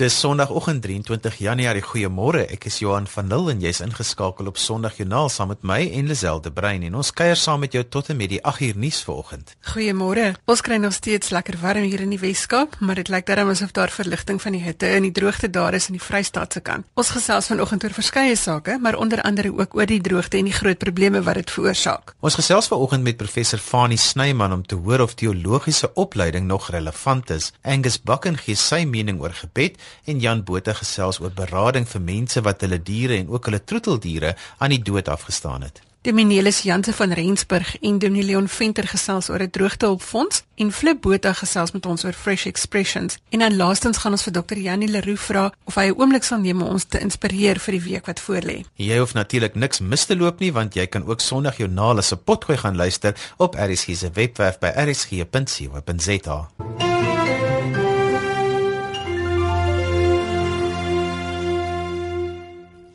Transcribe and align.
Dis 0.00 0.14
Sondagoggend 0.16 0.80
23 0.82 1.34
Januarie. 1.44 1.82
Goeiemôre. 1.84 2.46
Ek 2.48 2.64
is 2.70 2.78
Johan 2.80 3.04
van 3.12 3.26
Lille 3.28 3.50
en 3.52 3.58
jy's 3.60 3.82
ingeskakel 3.84 4.46
op 4.48 4.56
Sondagjoernaal 4.56 5.26
saam 5.28 5.50
met 5.52 5.60
my 5.60 5.76
en 5.98 6.06
Liselde 6.08 6.48
Brein 6.56 6.86
en 6.86 6.94
ons 6.96 7.10
kuier 7.12 7.36
saam 7.36 7.60
met 7.60 7.74
jou 7.76 7.82
tot 7.84 8.08
en 8.08 8.16
met 8.16 8.30
die 8.32 8.38
8 8.40 8.62
uur 8.64 8.78
nuus 8.80 9.02
vanoggend. 9.04 9.52
Goeiemôre. 9.74 10.30
Ons 10.48 10.62
kry 10.64 10.78
nog 10.80 10.94
steeds 10.96 11.34
lekker 11.36 11.58
warm 11.60 11.84
hier 11.84 12.00
in 12.00 12.14
die 12.14 12.20
Weskaap, 12.22 12.78
maar 12.80 12.96
dit 12.96 13.10
lyk 13.12 13.26
darem 13.28 13.50
asof 13.52 13.74
daar 13.76 13.92
verligting 13.92 14.40
van 14.40 14.56
die 14.56 14.62
hitte 14.64 14.88
en 14.88 15.04
die 15.04 15.12
droogte 15.12 15.50
daar 15.52 15.76
is 15.76 15.90
in 15.92 15.98
die 15.98 16.02
Vrystaat 16.06 16.56
se 16.56 16.64
kant. 16.64 16.88
Ons 16.96 17.12
gesels 17.18 17.52
vanoggend 17.52 17.84
oor 17.84 17.98
verskeie 17.98 18.40
sake, 18.40 18.78
maar 18.80 18.96
onder 18.96 19.20
andere 19.20 19.52
ook 19.52 19.76
oor 19.76 19.92
die 19.92 20.00
droogte 20.00 20.40
en 20.40 20.48
die 20.48 20.56
groot 20.56 20.80
probleme 20.80 21.20
wat 21.28 21.42
dit 21.42 21.54
veroorsaak. 21.58 22.16
Ons 22.24 22.40
gesels 22.40 22.72
vanoggend 22.72 23.04
met 23.04 23.20
professor 23.20 23.60
Fanie 23.60 24.00
Snyman 24.00 24.56
om 24.56 24.64
te 24.64 24.80
hoor 24.80 25.04
of 25.04 25.12
teologiese 25.20 25.92
opleiding 25.92 26.48
nog 26.48 26.72
relevant 26.72 27.36
is. 27.36 27.52
Angus 27.60 28.00
Bakken 28.00 28.40
gee 28.40 28.56
sy 28.56 28.86
mening 28.88 29.20
oor 29.20 29.36
gebed 29.44 29.76
en 30.04 30.20
Jan 30.20 30.44
Botha 30.44 30.72
gesels 30.72 31.20
oor 31.20 31.30
berading 31.30 31.88
vir 31.88 32.00
mense 32.00 32.40
wat 32.40 32.60
hulle 32.60 32.82
diere 32.82 33.16
en 33.16 33.28
ook 33.28 33.44
hulle 33.44 33.64
troeteldiere 33.64 34.36
aan 34.58 34.70
die 34.70 34.82
dood 34.82 35.08
afgestaan 35.08 35.62
het. 35.62 35.82
Dominelis 36.02 36.62
Janse 36.62 36.92
van 36.92 37.12
Rensburg 37.12 37.78
en 37.80 37.98
Dominee 37.98 38.24
Leon 38.24 38.48
Venter 38.48 38.86
gesels 38.88 39.28
oor 39.28 39.42
'n 39.42 39.50
droogtehulpfonds 39.50 40.42
en 40.54 40.72
Flip 40.72 41.00
Botha 41.00 41.32
gesels 41.32 41.70
met 41.72 41.86
ons 41.86 42.04
oor 42.04 42.12
Fresh 42.12 42.46
Expressions. 42.46 43.18
En 43.28 43.38
dan 43.38 43.56
laastens 43.56 43.96
gaan 43.96 44.12
ons 44.12 44.22
vir 44.22 44.32
Dr. 44.32 44.56
Janie 44.56 44.88
Leroux 44.88 45.20
vra 45.20 45.52
of 45.64 45.74
hy 45.74 45.86
'n 45.86 46.00
oomblik 46.00 46.22
sal 46.24 46.38
neem 46.38 46.62
om 46.62 46.68
ons 46.68 46.84
te 46.84 46.98
inspireer 47.00 47.58
vir 47.58 47.72
die 47.72 47.82
week 47.82 48.06
wat 48.06 48.20
voorlê. 48.20 48.64
Jy 48.74 48.98
hoef 48.98 49.12
natuurlik 49.12 49.54
niks 49.54 49.80
mis 49.80 50.04
te 50.04 50.16
loop 50.16 50.40
nie 50.40 50.52
want 50.52 50.74
jy 50.74 50.86
kan 50.86 51.06
ook 51.06 51.20
Sondag 51.20 51.56
Joernaal 51.56 52.02
se 52.02 52.16
potgooi 52.16 52.58
gaan 52.58 52.76
luister 52.76 53.14
op 53.36 53.54
RSG 53.54 53.96
se 53.96 54.10
webwerf 54.12 54.58
by 54.58 54.68
rsg.co.za. 54.68 56.48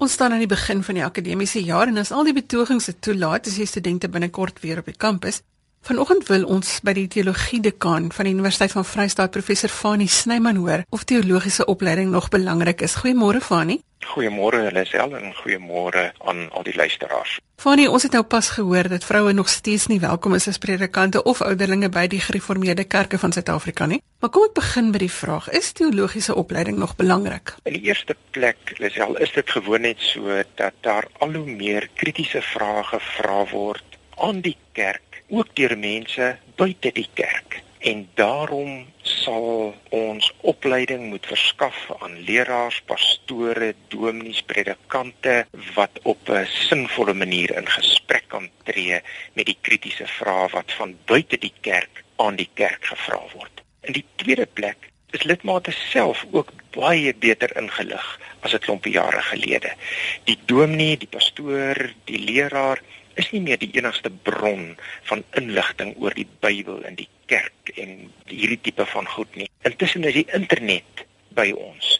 Ons 0.06 0.14
staan 0.14 0.36
aan 0.36 0.44
die 0.44 0.50
begin 0.52 0.84
van 0.86 1.00
die 1.00 1.02
akademiese 1.02 1.64
jaar 1.66 1.90
en 1.90 1.98
as 1.98 2.12
al 2.14 2.28
die 2.28 2.34
betogings 2.38 2.86
dit 2.92 2.98
toelaat, 3.02 3.48
is 3.50 3.56
die 3.58 3.66
studente 3.66 4.06
binnekort 4.14 4.60
weer 4.62 4.78
op 4.84 4.86
die 4.86 4.94
kampus. 5.02 5.40
Vanoggend 5.88 6.28
wil 6.30 6.46
ons 6.56 6.76
by 6.86 6.94
die 6.94 7.08
teologie 7.10 7.58
dekaan 7.66 8.12
van 8.14 8.30
die 8.30 8.36
Universiteit 8.36 8.76
van 8.76 8.86
Vryheid, 8.86 9.32
professor 9.34 9.74
Fanie 9.74 10.06
Snyman 10.06 10.62
hoor 10.62 10.84
of 10.94 11.08
teologiese 11.10 11.66
opleiding 11.66 12.14
nog 12.14 12.30
belangrik 12.30 12.86
is. 12.86 13.00
Goeiemôre 13.02 13.42
Fanie. 13.42 13.80
Goeiemôre 14.04 14.72
Lisel 14.72 15.16
en 15.16 15.34
goeiemôre 15.34 16.12
aan 16.18 16.50
al 16.52 16.64
die 16.64 16.76
luisteraars. 16.76 17.40
Fanie, 17.56 17.88
ons 17.90 18.04
het 18.04 18.12
nou 18.12 18.24
pas 18.24 18.50
gehoor 18.50 18.90
dat 18.92 19.04
vroue 19.04 19.34
nog 19.34 19.50
steeds 19.50 19.88
nie 19.88 20.00
welkom 20.00 20.36
is 20.36 20.48
as 20.48 20.58
predikante 20.58 21.24
of 21.24 21.42
ouderlinge 21.42 21.90
by 21.90 22.06
die 22.12 22.20
gereformeerde 22.20 22.84
kerke 22.84 23.18
van 23.18 23.32
Suid-Afrika 23.32 23.86
nie. 23.86 24.02
Maar 24.20 24.30
kom 24.30 24.46
ek 24.50 24.54
begin 24.60 24.92
met 24.92 25.00
die 25.00 25.12
vraag: 25.12 25.50
Is 25.50 25.72
teologiese 25.72 26.36
opleiding 26.36 26.78
nog 26.78 26.96
belangrik? 26.96 27.56
In 27.64 27.78
die 27.80 27.88
eerste 27.88 28.16
plek, 28.32 28.76
Lisel, 28.78 29.18
is 29.18 29.32
dit 29.34 29.50
gewoon 29.50 29.82
net 29.82 30.00
so 30.00 30.42
dat 30.56 30.74
daar 30.82 31.08
al 31.20 31.34
hoe 31.34 31.52
meer 31.52 31.90
kritiese 31.94 32.42
vrae 32.42 32.84
gevra 32.84 33.44
word 33.52 34.00
aan 34.18 34.42
die 34.42 34.58
kerk, 34.72 35.24
ook 35.30 35.56
deur 35.56 35.78
mense 35.78 36.36
buite 36.56 36.92
die 36.94 37.10
kerk. 37.14 37.65
En 37.86 38.00
daarom 38.18 38.88
sal 39.02 39.76
ons 39.94 40.32
opleiding 40.42 41.04
moet 41.10 41.26
verskaf 41.30 41.78
aan 42.00 42.16
leraars, 42.26 42.80
pastore, 42.90 43.76
dominees, 43.94 44.42
predikante 44.42 45.36
wat 45.76 46.00
op 46.02 46.30
'n 46.30 46.48
sinvolle 46.50 47.14
manier 47.14 47.54
in 47.60 47.70
gesprek 47.70 48.26
kan 48.28 48.50
tree 48.64 49.02
met 49.34 49.46
die 49.46 49.58
kritiese 49.62 50.08
vrae 50.08 50.48
wat 50.50 50.74
van 50.80 50.98
buite 51.06 51.38
die 51.38 51.54
kerk 51.62 52.04
aan 52.16 52.36
die 52.36 52.50
kerk 52.54 52.86
gevra 52.86 53.22
word. 53.34 53.62
In 53.82 53.94
die 53.94 54.06
tweede 54.16 54.46
plek 54.46 54.90
is 55.12 55.24
lidmate 55.24 55.72
self 55.72 56.26
ook 56.32 56.54
baie 56.72 57.14
beter 57.14 57.58
ingelig 57.58 58.20
as 58.40 58.54
'n 58.54 58.66
klompie 58.66 58.94
jare 58.94 59.22
gelede. 59.22 59.72
Die 60.24 60.40
dominee, 60.46 60.98
die 60.98 61.14
pastoor, 61.18 61.94
die 62.04 62.20
leraar 62.20 62.82
is 63.14 63.32
nie 63.32 63.42
meer 63.42 63.58
die 63.58 63.72
enigste 63.74 64.10
bron 64.10 64.78
van 65.04 65.24
inligting 65.32 65.96
oor 65.98 66.14
die 66.14 66.28
Bybel 66.40 66.84
in 66.84 66.96
die 66.96 67.08
kerk 67.26 67.72
en 67.76 68.12
hierdie 68.30 68.62
tipe 68.62 68.86
van 68.86 69.08
goed 69.08 69.36
nie. 69.36 69.50
Intussen 69.68 70.04
is 70.04 70.14
die 70.14 70.28
internet 70.34 71.06
by 71.36 71.52
ons 71.52 72.00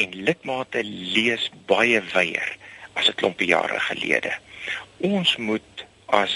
en 0.00 0.14
lidmate 0.26 0.82
lees 0.84 1.50
baie 1.66 2.00
wyer 2.14 2.56
as 2.94 3.08
'n 3.08 3.18
klompie 3.20 3.50
jare 3.50 3.80
gelede. 3.80 4.32
Ons 5.00 5.36
moet 5.36 5.86
as 6.06 6.34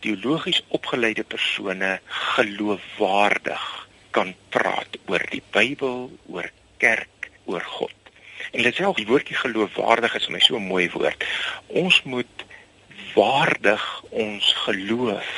teologies 0.00 0.62
opgeleide 0.68 1.24
persone 1.24 1.98
geloofwaardig 2.36 3.64
kan 4.10 4.34
praat 4.48 4.98
oor 5.06 5.22
die 5.30 5.42
Bybel, 5.50 6.10
oor 6.28 6.50
kerk, 6.78 7.30
oor 7.44 7.64
God. 7.78 7.94
En 8.52 8.62
dit 8.62 8.74
self 8.74 8.96
die 8.96 9.08
woordjie 9.08 9.36
geloofwaardig 9.36 10.14
is 10.14 10.28
vir 10.28 10.36
my 10.36 10.40
so 10.40 10.56
'n 10.56 10.68
mooi 10.68 10.90
woord. 10.90 11.24
Ons 11.66 12.02
moet 12.02 12.44
waardig 13.14 13.84
ons 14.10 14.52
geloof 14.66 15.30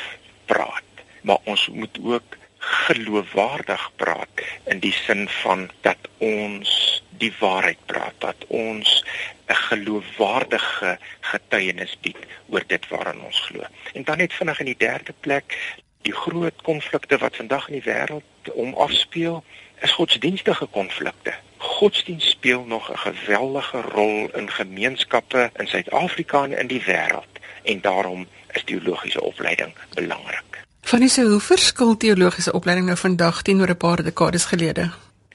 praat, 0.45 0.91
maar 1.21 1.39
ons 1.43 1.67
moet 1.67 1.97
ook 2.03 2.36
geloofwaardig 2.67 3.91
praat 3.95 4.43
in 4.63 4.79
die 4.79 4.93
sin 4.93 5.27
van 5.29 5.69
dat 5.81 5.97
ons 6.17 7.03
die 7.17 7.33
waarheid 7.39 7.79
praat, 7.85 8.13
dat 8.17 8.45
ons 8.47 9.03
'n 9.47 9.53
geloofwaardige 9.53 10.97
getuienis 11.19 11.97
bied 12.01 12.17
oor 12.49 12.63
dit 12.67 12.87
waaraan 12.87 13.21
ons 13.21 13.39
glo. 13.39 13.63
En 13.93 14.03
dan 14.03 14.17
net 14.17 14.33
vinnig 14.33 14.59
in 14.59 14.65
die 14.65 14.77
derde 14.77 15.13
plek, 15.19 15.57
die 16.01 16.13
groot 16.13 16.61
konflikte 16.61 17.17
wat 17.17 17.35
vandag 17.35 17.67
in 17.67 17.79
die 17.79 17.91
wêreld 17.91 18.51
om 18.53 18.73
afspeel, 18.73 19.43
is 19.79 19.91
godsdienstige 19.91 20.65
konflikte. 20.65 21.33
Godsdienst 21.57 22.29
speel 22.29 22.63
nog 22.65 22.91
'n 22.91 22.97
geweldige 22.97 23.81
rol 23.81 24.29
in 24.33 24.51
gemeenskappe 24.51 25.51
in 25.55 25.67
Suid-Afrika 25.67 26.43
en 26.43 26.57
in 26.57 26.67
die 26.67 26.83
wêreld 26.83 27.33
en 27.63 27.81
daarom 27.81 28.27
is 28.51 28.63
teologiese 28.63 29.21
opleiding 29.21 29.73
belangrik. 29.93 30.66
Van 30.87 31.01
is 31.03 31.17
hoe 31.19 31.39
verskil 31.43 31.97
teologiese 31.99 32.53
opleiding 32.55 32.85
nou 32.87 32.95
vandag 32.97 33.41
teenoor 33.41 33.71
'n 33.73 33.77
paar 33.77 34.03
dekades 34.03 34.45
gelede? 34.51 34.83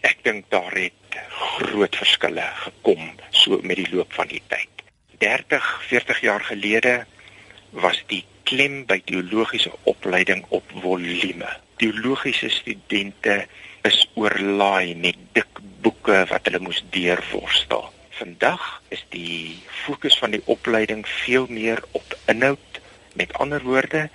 Ek 0.00 0.24
dink 0.24 0.44
daar 0.48 0.72
het 0.72 1.18
groot 1.58 1.96
verskille 1.96 2.46
gekom 2.64 3.10
so 3.30 3.58
met 3.62 3.76
die 3.76 3.90
loop 3.92 4.12
van 4.12 4.26
die 4.26 4.40
tyd. 4.46 4.72
30, 5.18 5.82
40 5.88 6.20
jaar 6.20 6.40
gelede 6.40 7.04
was 7.70 8.02
die 8.06 8.24
klem 8.42 8.86
by 8.86 9.02
teologiese 9.04 9.72
opleiding 9.82 10.44
op 10.48 10.64
volume. 10.80 11.48
Teologiese 11.76 12.48
studente 12.48 13.46
is 13.82 14.08
oorlaai 14.14 14.94
met 14.94 15.16
dik 15.32 15.60
boeke 15.80 16.24
wat 16.28 16.44
hulle 16.44 16.64
moes 16.64 16.84
deurworstel. 16.90 17.92
Vandag 18.10 18.82
is 18.88 19.04
die 19.08 19.62
fokus 19.84 20.18
van 20.18 20.30
die 20.30 20.42
opleiding 20.44 21.08
veel 21.08 21.46
meer 21.48 21.84
op 21.90 22.18
inhoud, 22.26 22.80
met 23.12 23.32
ander 23.32 23.62
woorde, 23.62 24.08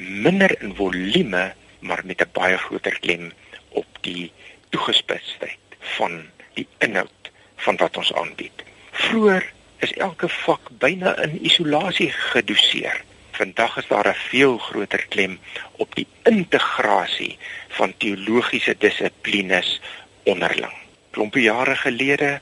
minder 0.00 0.62
in 0.62 0.74
volume, 0.74 1.52
maar 1.78 2.02
met 2.04 2.20
'n 2.20 2.32
baie 2.32 2.56
groter 2.56 2.98
klem 3.00 3.32
op 3.68 3.86
die 4.00 4.32
toegespitsheid 4.68 5.58
van 5.78 6.22
die 6.54 6.66
inhoud 6.78 7.30
van 7.56 7.76
wat 7.76 7.96
ons 7.96 8.12
aanbied. 8.12 8.62
Vroeger 8.90 9.52
is 9.78 9.92
elke 9.92 10.28
vak 10.28 10.68
byna 10.78 11.16
in 11.18 11.44
isolasie 11.44 12.10
gedoseer. 12.10 13.04
Vandag 13.30 13.76
is 13.76 13.86
daar 13.86 14.08
'n 14.08 14.14
veel 14.28 14.58
groter 14.58 15.06
klem 15.08 15.38
op 15.76 15.94
die 15.94 16.06
integrasie 16.22 17.38
van 17.68 17.94
teologiese 17.96 18.74
dissiplines 18.78 19.80
onderling. 20.22 20.72
Klompie 21.10 21.42
jare 21.42 21.76
gelede 21.76 22.40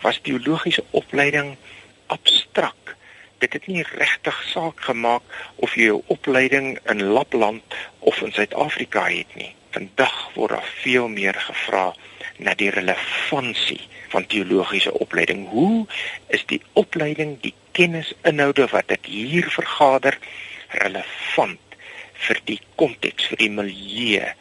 was 0.00 0.18
teologiese 0.22 0.84
opleiding 0.90 1.56
abstrak. 2.06 2.96
Dit 3.40 3.52
het 3.56 3.66
nie 3.66 3.82
regtig 3.96 4.36
saak 4.52 4.82
gemaak 4.84 5.22
of 5.64 5.74
jy 5.74 5.88
'n 5.92 6.02
opleiding 6.12 6.78
in 6.92 7.02
Lapland 7.02 7.62
of 7.98 8.20
in 8.20 8.32
Suid-Afrika 8.32 9.04
het 9.08 9.34
nie. 9.34 9.54
Vandag 9.70 10.30
word 10.34 10.50
daar 10.50 10.68
veel 10.82 11.08
meer 11.08 11.34
gevra 11.34 11.94
na 12.36 12.54
die 12.54 12.70
relevantie 12.70 13.80
van 14.08 14.26
teologiese 14.26 14.92
opleiding. 14.92 15.48
Hoe 15.48 15.86
is 16.26 16.44
die 16.46 16.62
opleiding, 16.72 17.40
die 17.40 17.54
kennisinhoude 17.72 18.66
wat 18.66 18.90
ek 18.90 19.06
hier 19.06 19.50
vergader 19.50 20.18
relevant 20.68 21.76
vir 22.26 22.40
die 22.44 22.60
konteks, 22.74 23.30
vir 23.32 23.36
die 23.36 23.50
milieu 23.50 24.32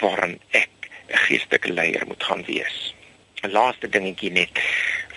waarin 0.00 0.40
ek 0.50 0.70
'n 1.08 1.22
geestelike 1.28 1.72
leier 1.72 2.06
moet 2.06 2.24
gaan 2.24 2.44
wees. 2.44 2.95
'n 3.42 3.50
Laaste 3.50 3.88
dingetjie 3.88 4.30
net. 4.30 4.60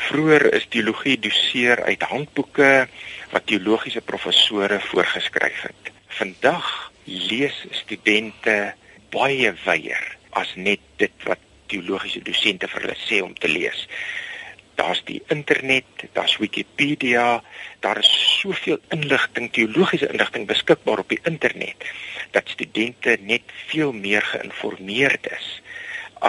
Vroeger 0.09 0.53
is 0.53 0.65
teologie 0.69 1.19
doseer 1.19 1.83
uit 1.83 2.01
handboeke 2.01 2.87
wat 3.31 3.45
teologiese 3.45 4.01
professore 4.01 4.79
voorgeskryf 4.79 5.61
het. 5.61 5.91
Vandag 6.07 6.91
lees 7.03 7.65
studente 7.71 8.73
baie 9.09 9.53
wyer 9.65 10.17
as 10.29 10.55
net 10.55 10.79
dit 10.97 11.23
wat 11.23 11.39
teologiese 11.67 12.21
dosente 12.21 12.67
vir 12.67 12.81
hulle 12.81 12.99
sê 13.07 13.21
om 13.21 13.33
te 13.33 13.47
lees 13.47 13.87
daar's 14.79 15.01
die 15.03 15.19
internet, 15.27 16.07
daar's 16.15 16.37
Wikipedia, 16.37 17.43
daar 17.83 17.99
is 17.99 18.11
soveel 18.39 18.79
inligting, 18.95 19.51
teologiese 19.51 20.07
inligting 20.11 20.47
beskikbaar 20.47 21.03
op 21.03 21.11
die 21.11 21.19
internet 21.27 21.83
dat 22.31 22.51
studente 22.53 23.17
net 23.21 23.51
veel 23.71 23.91
meer 23.91 24.23
geïnformeerd 24.31 25.27
is 25.35 25.47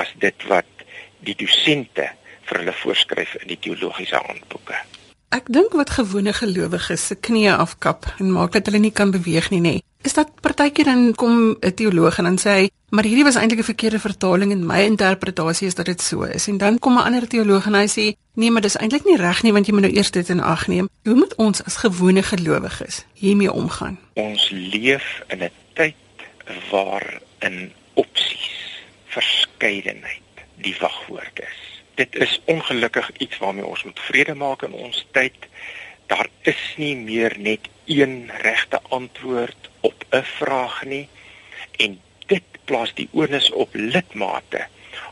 as 0.03 0.11
dit 0.23 0.47
wat 0.51 0.80
die 1.25 1.37
dosente 1.37 2.09
vir 2.49 2.63
hulle 2.63 2.75
voorskryf 2.83 3.37
in 3.43 3.53
die 3.53 3.59
teologiese 3.61 4.19
handboeke. 4.21 4.79
Ek 5.31 5.47
dink 5.47 5.77
wat 5.79 5.93
gewone 5.95 6.33
gelowiges 6.35 7.05
se 7.07 7.15
knieë 7.15 7.55
afkap 7.63 8.09
en 8.19 8.33
maak 8.35 8.57
dat 8.57 8.67
hulle 8.67 8.81
nie 8.83 8.91
kan 8.91 9.13
beweeg 9.15 9.53
nie, 9.53 9.61
nê. 9.63 9.77
Is 10.03 10.17
dat 10.17 10.33
partykeer 10.43 10.89
dan 10.89 11.15
kom 11.15 11.57
'n 11.61 11.75
teoloog 11.75 12.19
en 12.19 12.25
dan 12.25 12.39
sê 12.39 12.51
hy, 12.51 12.71
maar 12.91 13.05
hierdie 13.05 13.25
was 13.25 13.37
eintlik 13.37 13.61
'n 13.61 13.71
verkeerde 13.73 13.99
vertaling 13.99 14.51
en 14.53 14.67
my 14.67 14.81
interpretasie 14.83 15.67
is 15.67 15.75
dat 15.75 15.87
dit 15.87 16.03
so 16.03 16.23
is. 16.23 16.49
En 16.49 16.59
dan 16.59 16.79
kom 16.79 16.99
'n 16.99 17.05
ander 17.05 17.29
teoloog 17.29 17.67
en 17.67 17.75
hy 17.75 17.87
sê, 17.87 18.17
nee, 18.35 18.51
maar 18.51 18.63
dis 18.63 18.77
eintlik 18.77 19.05
nie 19.05 19.17
reg 19.17 19.43
nie 19.43 19.53
want 19.53 19.67
jy 19.67 19.73
moet 19.73 19.83
nou 19.83 19.95
eers 19.95 20.11
dit 20.11 20.29
in 20.29 20.41
ag 20.41 20.67
neem. 20.67 20.89
Hoe 21.05 21.15
moet 21.15 21.35
ons 21.35 21.65
as 21.65 21.77
gewone 21.77 22.23
gelowiges 22.23 23.05
hiermee 23.15 23.53
omgaan? 23.53 23.99
Ons 24.15 24.51
leef 24.51 25.23
in 25.29 25.43
'n 25.43 25.51
tyd 25.75 25.95
waarin 26.71 27.73
opsies, 27.95 28.83
verskeidenheid 29.07 30.20
die 30.61 30.77
wagwoord 30.81 31.41
is 31.41 31.71
dit 32.01 32.17
is 32.17 32.41
ongelukkig 32.45 33.11
iets 33.17 33.39
waarmee 33.39 33.67
ons 33.67 33.83
moet 33.85 34.01
vrede 34.01 34.35
maak 34.35 34.63
in 34.63 34.73
ons 34.73 35.07
tyd. 35.17 35.49
Daar 36.09 36.29
is 36.49 36.61
nie 36.77 36.95
meer 36.97 37.35
net 37.39 37.69
een 37.85 38.31
regte 38.43 38.81
antwoord 38.89 39.69
op 39.81 40.05
'n 40.11 40.25
vraag 40.39 40.85
nie 40.85 41.09
en 41.77 42.01
dit 42.27 42.47
plaas 42.65 42.95
die 42.95 43.09
onus 43.13 43.51
op 43.51 43.69
lidmate 43.73 44.67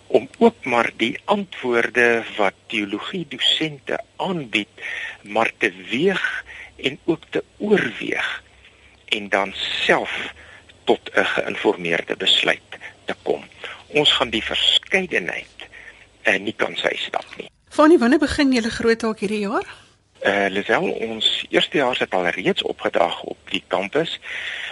om 0.06 0.28
ook 0.38 0.64
maar 0.64 0.90
die 0.96 1.20
antwoorde 1.24 2.24
wat 2.36 2.54
teologie 2.66 3.26
dosente 3.28 4.00
aanbied 4.16 4.74
maar 5.22 5.52
te 5.56 5.72
weeg 5.90 6.44
en 6.76 6.98
ook 7.04 7.24
te 7.30 7.44
oorweeg 7.58 8.42
en 9.04 9.28
dan 9.28 9.52
self 9.84 10.32
tot 10.84 11.10
'n 11.14 11.24
geïnformeerde 11.24 12.16
besluit 12.16 12.72
te 13.04 13.14
kom. 13.22 13.44
Ons 13.88 14.12
gaan 14.12 14.30
die 14.30 14.42
verskeidenheid 14.44 15.68
uh, 16.28 16.36
nie 16.36 16.54
kan 16.56 16.76
sy 16.76 16.92
stap 17.00 17.26
nie. 17.36 17.48
Fanny, 17.72 17.98
wanneer 17.98 18.20
begin 18.20 18.52
julle 18.52 18.70
groot 18.70 18.98
taak 18.98 19.20
hierdie 19.24 19.44
jaar? 19.46 19.66
Eh 20.20 20.46
uh, 20.46 20.48
Lisel, 20.50 20.90
ons 20.90 21.26
eerste 21.48 21.78
jaar 21.78 21.98
het 21.98 22.14
al 22.14 22.26
reeds 22.34 22.62
opgedag 22.62 23.22
op 23.22 23.38
die 23.52 23.62
kampus, 23.66 24.18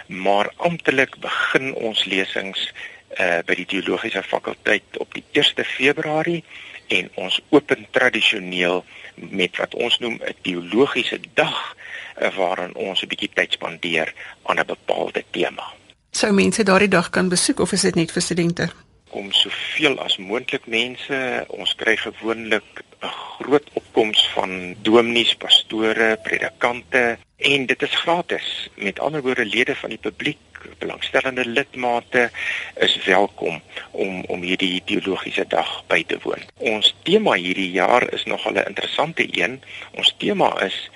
maar 0.06 0.50
amptelik 0.56 1.16
begin 1.22 1.74
ons 1.74 2.04
lesings 2.04 2.72
eh 3.16 3.38
uh, 3.38 3.42
by 3.46 3.54
die 3.54 3.66
teologiese 3.66 4.22
fakulteit 4.22 4.98
op 4.98 5.14
die 5.14 5.24
1 5.32 5.64
Februarie 5.64 6.44
en 6.88 7.10
ons 7.14 7.40
open 7.48 7.86
tradisioneel 7.90 8.84
met 9.14 9.56
wat 9.56 9.74
ons 9.74 9.98
noem 9.98 10.18
'n 10.20 10.34
teologiese 10.42 11.20
dag 11.34 11.76
uh, 12.20 12.36
waarin 12.36 12.74
ons 12.74 13.02
'n 13.02 13.08
bietjie 13.08 13.30
tyd 13.34 13.52
spandeer 13.52 14.14
aan 14.42 14.58
'n 14.58 14.66
bepaalde 14.66 15.24
tema. 15.30 15.72
Sou 16.10 16.32
mense 16.32 16.62
daardie 16.62 16.88
dag 16.88 17.10
kan 17.10 17.28
besoek 17.28 17.60
of 17.60 17.72
is 17.72 17.80
dit 17.80 17.94
net 17.94 18.12
vir 18.12 18.22
studente? 18.22 18.68
Kom 19.16 19.32
soveel 19.32 19.96
as 20.04 20.18
moontlik 20.20 20.66
mense. 20.68 21.18
Ons 21.56 21.72
kry 21.80 21.94
gewoonlik 21.96 22.82
'n 23.00 23.12
groot 23.40 23.68
opkoms 23.80 24.20
van 24.34 24.74
dominees, 24.84 25.34
pastore, 25.34 26.18
predikante 26.22 27.18
en 27.36 27.66
dit 27.66 27.82
is 27.82 27.94
gratis. 28.04 28.68
Met 28.74 29.00
ander 29.00 29.22
woorde 29.22 29.44
lede 29.44 29.74
van 29.76 29.90
die 29.90 30.04
publiek, 30.08 30.38
belangstellende 30.78 31.46
lidmate 31.46 32.30
is 32.74 32.96
welkom 33.04 33.62
om 33.90 34.24
om 34.24 34.42
hierdie 34.42 34.82
teologiese 34.84 35.46
dag 35.48 35.84
by 35.86 36.04
te 36.04 36.18
woon. 36.22 36.42
Ons 36.58 36.94
tema 37.02 37.32
hierdie 37.32 37.70
jaar 37.70 38.12
is 38.12 38.24
nog 38.24 38.44
'n 38.44 38.68
interessante 38.68 39.24
een. 39.40 39.62
Ons 39.94 40.14
tema 40.18 40.50
is 40.64 40.90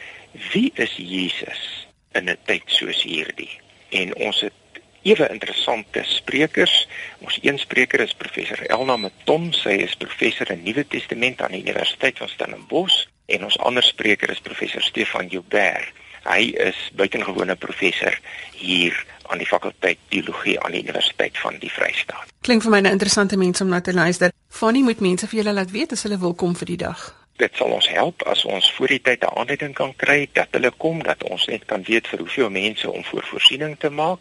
wie 0.52 0.72
is 0.74 0.92
Jesus 0.96 1.86
in 2.12 2.28
'n 2.28 2.38
tyd 2.44 2.62
soos 2.66 3.02
hierdie? 3.02 3.60
En 3.90 4.16
ons 4.16 4.40
het 4.40 4.59
ewe 5.02 5.28
interessante 5.32 6.02
sprekers. 6.04 6.88
Ons 7.24 7.38
een 7.42 7.58
spreker 7.58 8.00
is 8.00 8.14
professor 8.14 8.60
Elna 8.66 8.96
Meton, 8.96 9.52
sy 9.52 9.80
is 9.86 9.96
professor 9.96 10.50
in 10.50 10.62
Nuwe 10.64 10.84
Testament 10.88 11.42
aan 11.42 11.56
die 11.56 11.62
Universiteit 11.62 12.18
van 12.18 12.28
Stellenbosch 12.28 13.06
en 13.30 13.44
ons 13.46 13.58
ander 13.58 13.84
spreker 13.86 14.30
is 14.30 14.42
professor 14.42 14.82
Stefan 14.82 15.30
Joubert. 15.30 15.92
Hy 16.26 16.50
is 16.60 16.76
buitengewone 16.98 17.56
professor 17.56 18.16
hier 18.52 18.96
aan 19.30 19.38
die 19.40 19.48
fakulteit 19.48 19.98
teologie 20.08 20.58
aan 20.60 20.74
die 20.74 20.82
Universiteit 20.82 21.38
van 21.38 21.56
die 21.62 21.70
Vrystaat. 21.70 22.28
Klink 22.44 22.62
vir 22.62 22.70
my 22.70 22.80
'n 22.80 22.92
interessante 22.92 23.36
mens 23.36 23.60
om 23.60 23.68
na 23.68 23.80
te 23.80 23.94
luister. 23.94 24.32
Fanny 24.48 24.82
moet 24.82 25.00
mense 25.00 25.26
vir 25.26 25.42
julle 25.42 25.54
laat 25.54 25.70
weet 25.70 25.92
as 25.92 26.02
hulle 26.02 26.18
wil 26.18 26.34
kom 26.34 26.56
vir 26.56 26.66
die 26.66 26.76
dag 26.76 27.20
dit 27.40 27.56
sal 27.56 27.72
ons 27.72 27.88
help 27.88 28.20
as 28.28 28.44
ons 28.44 28.72
voor 28.76 28.88
die 28.92 29.00
tyd 29.02 29.24
'n 29.24 29.32
aanduiding 29.40 29.74
kan 29.74 29.96
kry 29.96 30.28
dat 30.32 30.48
hulle 30.56 30.72
kom 30.76 31.02
dat 31.02 31.24
ons 31.24 31.46
net 31.46 31.64
kan 31.64 31.82
weet 31.82 32.06
vir 32.08 32.18
hoeveel 32.18 32.50
mense 32.50 32.90
om 32.90 33.04
voor 33.04 33.24
voorsiening 33.32 33.78
te 33.78 33.90
maak. 33.90 34.18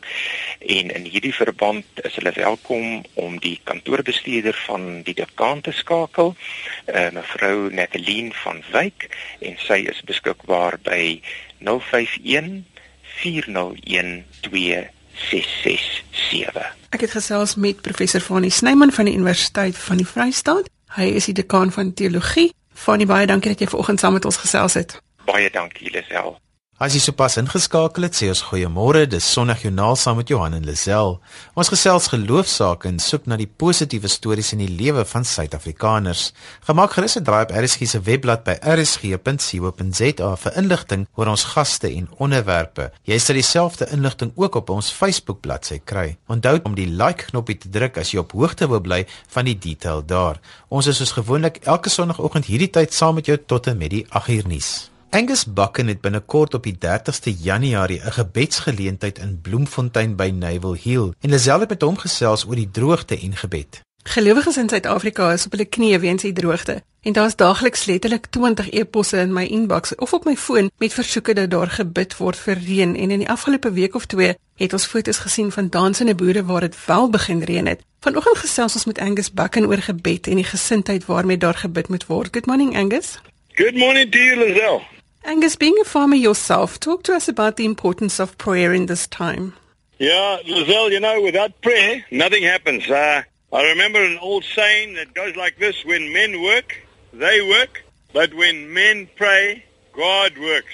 En 0.59 0.89
in 0.97 1.05
hierdie 1.05 1.35
verband 1.35 1.85
is 2.03 2.15
hulle 2.15 2.31
welkom 2.31 3.05
om 3.13 3.39
die 3.39 3.59
kantoorbestuurder 3.63 4.63
van 4.67 5.01
die 5.03 5.13
dekaan 5.13 5.61
te 5.61 5.71
skakel 5.71 6.35
uh, 6.35 7.09
mevrou 7.11 7.73
Natalie 7.73 8.33
van 8.33 8.63
Wyk 8.71 9.09
en 9.39 9.57
sy 9.57 9.85
is 9.89 10.01
beskikbaar 10.01 10.79
by 10.83 11.21
051 11.59 12.63
401 13.03 14.25
2667 14.41 16.77
Ek 16.89 17.01
het 17.01 17.11
gesels 17.11 17.55
met 17.55 17.81
professor 17.81 18.21
Fanie 18.21 18.49
Snyman 18.49 18.91
van 18.91 19.05
die 19.05 19.13
Universiteit 19.13 19.77
van 19.77 19.97
die 19.97 20.07
Vrystaat. 20.07 20.69
Hy 20.95 21.03
is 21.19 21.25
die 21.29 21.35
dekaan 21.37 21.71
van 21.71 21.93
teologie 21.93 22.53
Fanny 22.79 23.05
baie 23.05 23.27
dankie 23.27 23.51
dat 23.51 23.59
jy 23.59 23.67
vanoggend 23.67 23.99
saam 23.99 24.13
met 24.15 24.25
ons 24.25 24.37
gesels 24.39 24.73
het. 24.79 25.01
Baie 25.27 25.49
dankie 25.51 25.91
Lisel. 25.91 26.37
As 26.79 26.93
jy 26.95 27.01
sopas 27.03 27.33
ingeskakel 27.35 28.05
het, 28.05 28.15
sê 28.15 28.29
ons 28.31 28.41
goeiemôre. 28.47 29.01
Dis 29.11 29.25
Sondag 29.27 29.65
Joernaal 29.65 29.97
saam 29.99 30.15
met 30.21 30.29
Johan 30.31 30.53
en 30.55 30.63
Lisel. 30.63 31.17
Ons 31.59 31.67
gesels 31.73 32.05
geloofsaake 32.07 32.87
en 32.87 33.01
soek 33.03 33.25
na 33.27 33.35
die 33.35 33.49
positiewe 33.51 34.07
stories 34.07 34.53
in 34.55 34.61
die 34.63 34.69
lewe 34.71 35.03
van 35.09 35.25
Suid-Afrikaners. 35.27 36.29
Gemaak 36.69 36.93
gerus 36.95 37.17
'n 37.19 37.25
draai 37.27 37.41
op 37.43 37.51
RSG 37.51 37.83
se 37.83 37.99
webblad 37.99 38.45
by 38.45 38.55
rsg.co.za 38.63 40.29
vir 40.35 40.55
inligting 40.55 41.03
oor 41.15 41.27
ons 41.27 41.43
gaste 41.43 41.87
en 41.91 42.07
onderwerpe. 42.17 42.91
Jy 43.03 43.17
sal 43.19 43.35
dieselfde 43.35 43.91
inligting 43.91 44.31
ook 44.35 44.55
op 44.55 44.69
ons 44.69 44.89
Facebook 44.91 45.41
bladsy 45.41 45.81
kry. 45.83 46.17
Onthou 46.27 46.59
om 46.63 46.75
die 46.75 46.87
like 46.87 47.25
knoppie 47.25 47.57
te 47.57 47.69
druk 47.69 47.97
as 47.97 48.11
jy 48.11 48.19
op 48.19 48.31
hoogte 48.31 48.69
wil 48.69 48.79
bly 48.79 49.05
van 49.27 49.45
die 49.45 49.59
detail 49.59 50.05
daar. 50.05 50.39
Ons 50.69 50.87
is 50.87 50.97
soos 50.97 51.11
gewoonlik 51.11 51.59
elke 51.65 51.89
sonoggend 51.89 52.45
hierdie 52.45 52.71
tyd 52.71 52.93
saam 52.93 53.15
met 53.15 53.25
jou 53.25 53.37
tot 53.37 53.67
en 53.67 53.77
met 53.77 53.89
die 53.89 54.05
8uur 54.07 54.47
nuus. 54.47 54.89
Angus 55.09 55.53
Bakken 55.53 55.87
het 55.87 56.01
binnekort 56.01 56.53
op 56.53 56.63
die 56.63 56.77
30ste 56.85 57.31
Januarie 57.41 58.01
'n 58.05 58.11
gebedsgeleentheid 58.11 59.17
in 59.17 59.39
Bloemfontein 59.41 60.15
by 60.15 60.31
Naval 60.33 60.75
Hill 60.83 61.13
en 61.19 61.29
Lisel 61.29 61.59
het 61.59 61.69
met 61.69 61.81
hom 61.81 61.97
gesels 61.97 62.45
oor 62.45 62.55
die 62.55 62.71
droogte 62.71 63.19
en 63.19 63.35
gebed. 63.35 63.81
Gelowiges 64.03 64.57
in 64.57 64.69
Suid-Afrika 64.69 65.31
is 65.31 65.45
op 65.45 65.51
hulle 65.51 65.65
knieë 65.65 65.99
weens 65.99 66.21
die 66.21 66.33
droogte 66.33 66.83
en 67.01 67.13
daar's 67.13 67.35
daagliks 67.35 67.85
letterlik 67.85 68.25
20 68.25 68.71
e-posse 68.71 69.17
in 69.17 69.33
my 69.33 69.43
inbox 69.43 69.95
of 69.95 70.13
op 70.13 70.25
my 70.25 70.35
foon 70.35 70.71
met 70.77 70.93
versoeke 70.93 71.33
dat 71.33 71.49
daar 71.49 71.69
gebid 71.69 72.17
word 72.17 72.37
vir 72.37 72.57
reën 72.57 72.95
en 72.95 73.11
in 73.11 73.19
die 73.19 73.29
afgelope 73.29 73.71
week 73.71 73.95
of 73.95 74.05
twee 74.05 74.35
het 74.55 74.73
ons 74.73 74.85
foto's 74.85 75.17
gesien 75.17 75.51
van 75.51 75.69
dansende 75.69 76.15
boere 76.15 76.45
waar 76.45 76.61
dit 76.61 76.85
wel 76.85 77.09
begin 77.09 77.41
reën 77.41 77.65
het. 77.65 77.81
Vanoggend 77.99 78.37
gesels 78.37 78.73
ons 78.73 78.85
met 78.85 78.99
Angus 78.99 79.31
Bakken 79.31 79.65
oor 79.65 79.81
gebed 79.81 80.27
en 80.27 80.35
die 80.35 80.43
gesindheid 80.43 81.05
waarmee 81.05 81.37
daar 81.37 81.57
gebid 81.57 81.87
moet 81.87 82.05
word. 82.05 82.29
Good 82.31 82.45
morning 82.45 82.77
Angus. 82.77 83.19
Good 83.53 83.75
morning 83.75 84.11
to 84.11 84.17
you 84.19 84.35
Lisel. 84.35 84.98
Angus, 85.23 85.55
being 85.55 85.77
a 85.79 85.83
farmer 85.83 86.15
yourself, 86.15 86.79
talk 86.79 87.03
to 87.03 87.13
us 87.13 87.27
about 87.27 87.57
the 87.57 87.65
importance 87.65 88.19
of 88.19 88.37
prayer 88.37 88.73
in 88.73 88.85
this 88.85 89.07
time. 89.07 89.53
Yeah, 89.97 90.37
Lizelle, 90.45 90.91
you 90.91 90.99
know, 90.99 91.21
without 91.21 91.61
prayer, 91.61 92.05
nothing 92.09 92.43
happens. 92.43 92.89
Uh, 92.89 93.23
I 93.51 93.63
remember 93.63 94.03
an 94.03 94.17
old 94.19 94.45
saying 94.45 94.93
that 94.93 95.13
goes 95.13 95.35
like 95.35 95.57
this 95.57 95.83
when 95.83 96.13
men 96.13 96.41
work, 96.41 96.81
they 97.11 97.41
work, 97.41 97.83
but 98.13 98.33
when 98.33 98.73
men 98.73 99.09
pray, 99.17 99.65
God 99.93 100.37
works. 100.37 100.73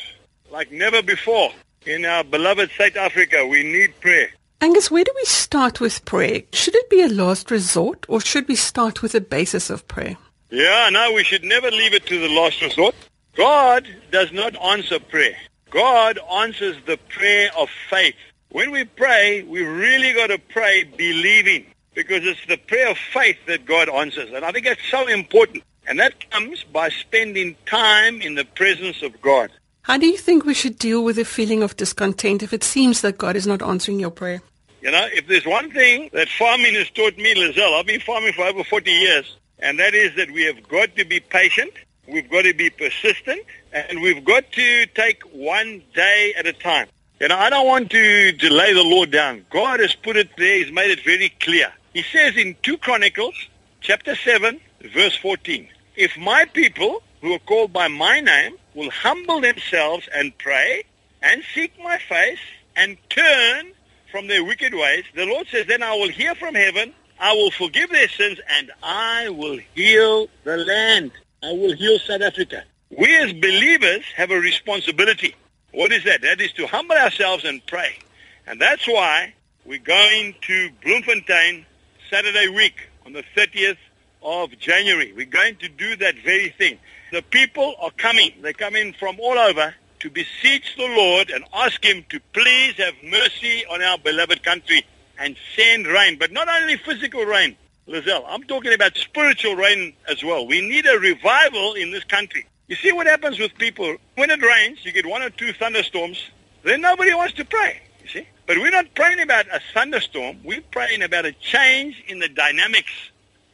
Like 0.51 0.71
never 0.71 1.01
before. 1.01 1.51
In 1.85 2.05
our 2.05 2.23
beloved 2.23 2.69
South 2.77 2.95
Africa, 2.95 3.47
we 3.47 3.63
need 3.63 3.99
prayer. 3.99 4.29
Angus, 4.61 4.89
where 4.89 5.03
do 5.03 5.11
we 5.15 5.25
start 5.25 5.79
with 5.79 6.05
prayer? 6.05 6.43
Should 6.53 6.75
it 6.75 6.89
be 6.89 7.01
a 7.01 7.07
last 7.07 7.51
resort 7.51 8.05
or 8.07 8.21
should 8.21 8.47
we 8.47 8.55
start 8.55 9.01
with 9.01 9.15
a 9.15 9.21
basis 9.21 9.69
of 9.69 9.87
prayer? 9.87 10.17
Yeah, 10.49 10.89
no, 10.91 11.11
we 11.13 11.23
should 11.23 11.43
never 11.43 11.69
leave 11.71 11.93
it 11.93 12.05
to 12.07 12.19
the 12.19 12.29
last 12.29 12.61
resort. 12.61 12.95
God 13.35 13.87
does 14.11 14.31
not 14.31 14.55
answer 14.61 14.99
prayer. 14.99 15.35
God 15.69 16.17
answers 16.31 16.77
the 16.85 16.97
prayer 17.09 17.49
of 17.57 17.69
faith. 17.89 18.15
When 18.49 18.71
we 18.71 18.85
pray, 18.85 19.43
we 19.43 19.61
really 19.63 20.13
got 20.13 20.27
to 20.27 20.39
pray 20.39 20.85
believing 20.85 21.65
because 21.93 22.25
it's 22.25 22.45
the 22.47 22.57
prayer 22.57 22.89
of 22.89 22.97
faith 22.97 23.37
that 23.47 23.65
God 23.65 23.89
answers. 23.89 24.31
And 24.31 24.45
I 24.45 24.51
think 24.51 24.65
that's 24.65 24.89
so 24.89 25.07
important. 25.07 25.63
And 25.87 25.99
that 25.99 26.29
comes 26.31 26.63
by 26.63 26.89
spending 26.89 27.57
time 27.65 28.21
in 28.21 28.35
the 28.35 28.45
presence 28.45 29.01
of 29.03 29.21
God. 29.21 29.51
How 29.81 29.97
do 29.97 30.07
you 30.07 30.17
think 30.17 30.45
we 30.45 30.53
should 30.53 30.79
deal 30.79 31.03
with 31.03 31.17
the 31.17 31.25
feeling 31.25 31.61
of 31.61 31.75
discontent 31.75 32.41
if 32.41 32.53
it 32.53 32.63
seems 32.63 33.01
that 33.01 33.17
God 33.17 33.35
is 33.35 33.45
not 33.45 33.61
answering 33.61 33.99
your 33.99 34.11
prayer? 34.11 34.41
You 34.81 34.91
know, 34.91 35.07
if 35.11 35.27
there's 35.27 35.45
one 35.45 35.71
thing 35.71 36.09
that 36.13 36.29
farming 36.29 36.75
has 36.75 36.89
taught 36.91 37.17
me, 37.17 37.35
Lizelle, 37.35 37.77
I've 37.79 37.85
been 37.85 37.99
farming 37.99 38.33
for 38.33 38.45
over 38.45 38.63
40 38.63 38.89
years, 38.89 39.37
and 39.59 39.77
that 39.79 39.93
is 39.93 40.15
that 40.15 40.31
we 40.31 40.43
have 40.43 40.67
got 40.67 40.95
to 40.95 41.05
be 41.05 41.19
patient 41.19 41.73
We've 42.07 42.29
got 42.29 42.43
to 42.43 42.53
be 42.53 42.69
persistent 42.69 43.41
and 43.71 44.01
we've 44.01 44.23
got 44.23 44.51
to 44.53 44.85
take 44.87 45.23
one 45.33 45.81
day 45.93 46.33
at 46.37 46.45
a 46.45 46.53
time. 46.53 46.87
You 47.19 47.29
know, 47.29 47.37
I 47.37 47.49
don't 47.49 47.65
want 47.65 47.91
to 47.91 48.31
delay 48.33 48.73
the 48.73 48.83
Lord 48.83 49.11
down. 49.11 49.45
God 49.49 49.79
has 49.79 49.95
put 49.95 50.17
it 50.17 50.29
there. 50.37 50.63
He's 50.63 50.71
made 50.71 50.91
it 50.91 51.03
very 51.03 51.29
clear. 51.39 51.71
He 51.93 52.03
says 52.03 52.35
in 52.37 52.55
2 52.61 52.77
Chronicles 52.77 53.35
chapter 53.81 54.15
7 54.15 54.59
verse 54.93 55.15
14, 55.17 55.67
if 55.95 56.17
my 56.17 56.45
people 56.45 57.01
who 57.21 57.33
are 57.33 57.39
called 57.39 57.73
by 57.73 57.87
my 57.87 58.19
name 58.19 58.57
will 58.75 58.91
humble 58.91 59.41
themselves 59.41 60.07
and 60.13 60.37
pray 60.37 60.83
and 61.21 61.41
seek 61.53 61.71
my 61.81 61.97
face 61.97 62.39
and 62.75 62.97
turn 63.09 63.71
from 64.11 64.27
their 64.27 64.43
wicked 64.43 64.73
ways, 64.73 65.05
the 65.15 65.25
Lord 65.25 65.47
says, 65.47 65.65
then 65.67 65.81
I 65.81 65.95
will 65.95 66.09
hear 66.09 66.35
from 66.35 66.53
heaven, 66.53 66.93
I 67.19 67.33
will 67.33 67.51
forgive 67.51 67.89
their 67.89 68.09
sins, 68.09 68.39
and 68.57 68.71
I 68.83 69.29
will 69.29 69.57
heal 69.73 70.27
the 70.43 70.57
land. 70.57 71.11
I 71.45 71.51
will 71.51 71.75
heal 71.75 71.99
South 71.99 72.23
Africa. 72.23 72.63
We 72.89 73.15
as 73.17 73.31
believers 73.31 74.03
have 74.15 74.31
a 74.31 74.39
responsibility. 74.39 75.35
What 75.73 75.91
is 75.91 76.03
that? 76.05 76.23
That 76.23 76.41
is 76.41 76.51
to 76.53 76.65
humble 76.65 76.95
ourselves 76.95 77.45
and 77.45 77.63
pray. 77.67 77.99
And 78.47 78.59
that's 78.59 78.87
why 78.87 79.35
we're 79.63 79.77
going 79.77 80.33
to 80.41 80.69
Bloemfontein 80.83 81.67
Saturday 82.09 82.47
week 82.47 82.89
on 83.05 83.13
the 83.13 83.23
30th 83.35 83.77
of 84.23 84.57
January. 84.57 85.13
We're 85.13 85.27
going 85.27 85.57
to 85.57 85.69
do 85.69 85.95
that 85.97 86.15
very 86.23 86.49
thing. 86.49 86.79
The 87.11 87.21
people 87.21 87.75
are 87.79 87.91
coming. 87.91 88.31
They're 88.41 88.53
coming 88.53 88.93
from 88.93 89.19
all 89.19 89.37
over 89.37 89.75
to 89.99 90.09
beseech 90.09 90.75
the 90.77 90.87
Lord 90.87 91.29
and 91.29 91.43
ask 91.53 91.83
him 91.85 92.05
to 92.09 92.19
please 92.33 92.73
have 92.77 92.95
mercy 93.03 93.63
on 93.69 93.83
our 93.83 93.99
beloved 93.99 94.41
country 94.41 94.83
and 95.19 95.35
send 95.55 95.85
rain. 95.85 96.17
But 96.17 96.31
not 96.31 96.47
only 96.49 96.77
physical 96.77 97.23
rain, 97.23 97.55
Lizelle. 97.87 98.25
I'm 98.27 98.43
talking 98.43 98.73
about 98.73 98.97
spiritual 98.97 99.55
rain 99.55 99.93
as 100.09 100.23
well. 100.23 100.47
We 100.47 100.61
need 100.61 100.85
a 100.87 100.97
revival 100.97 101.73
in 101.73 101.91
this 101.91 102.03
country. 102.03 102.47
You 102.67 102.75
see 102.75 102.91
what 102.91 103.05
happens 103.05 103.37
with 103.37 103.55
people? 103.55 103.97
When 104.15 104.31
it 104.31 104.41
rains, 104.41 104.83
you 104.83 104.91
get 104.91 105.05
one 105.05 105.21
or 105.21 105.29
two 105.29 105.53
thunderstorms, 105.53 106.23
then 106.63 106.81
nobody 106.81 107.13
wants 107.13 107.35
to 107.35 107.45
pray, 107.45 107.79
you 108.01 108.09
see? 108.09 108.27
But 108.47 108.57
we're 108.57 108.71
not 108.71 108.95
praying 108.95 109.19
about 109.19 109.45
a 109.47 109.61
thunderstorm. 109.73 110.39
We're 110.43 110.63
praying 110.71 111.03
about 111.03 111.25
a 111.25 111.31
change 111.31 112.03
in 112.07 112.19
the 112.19 112.27
dynamics 112.27 112.91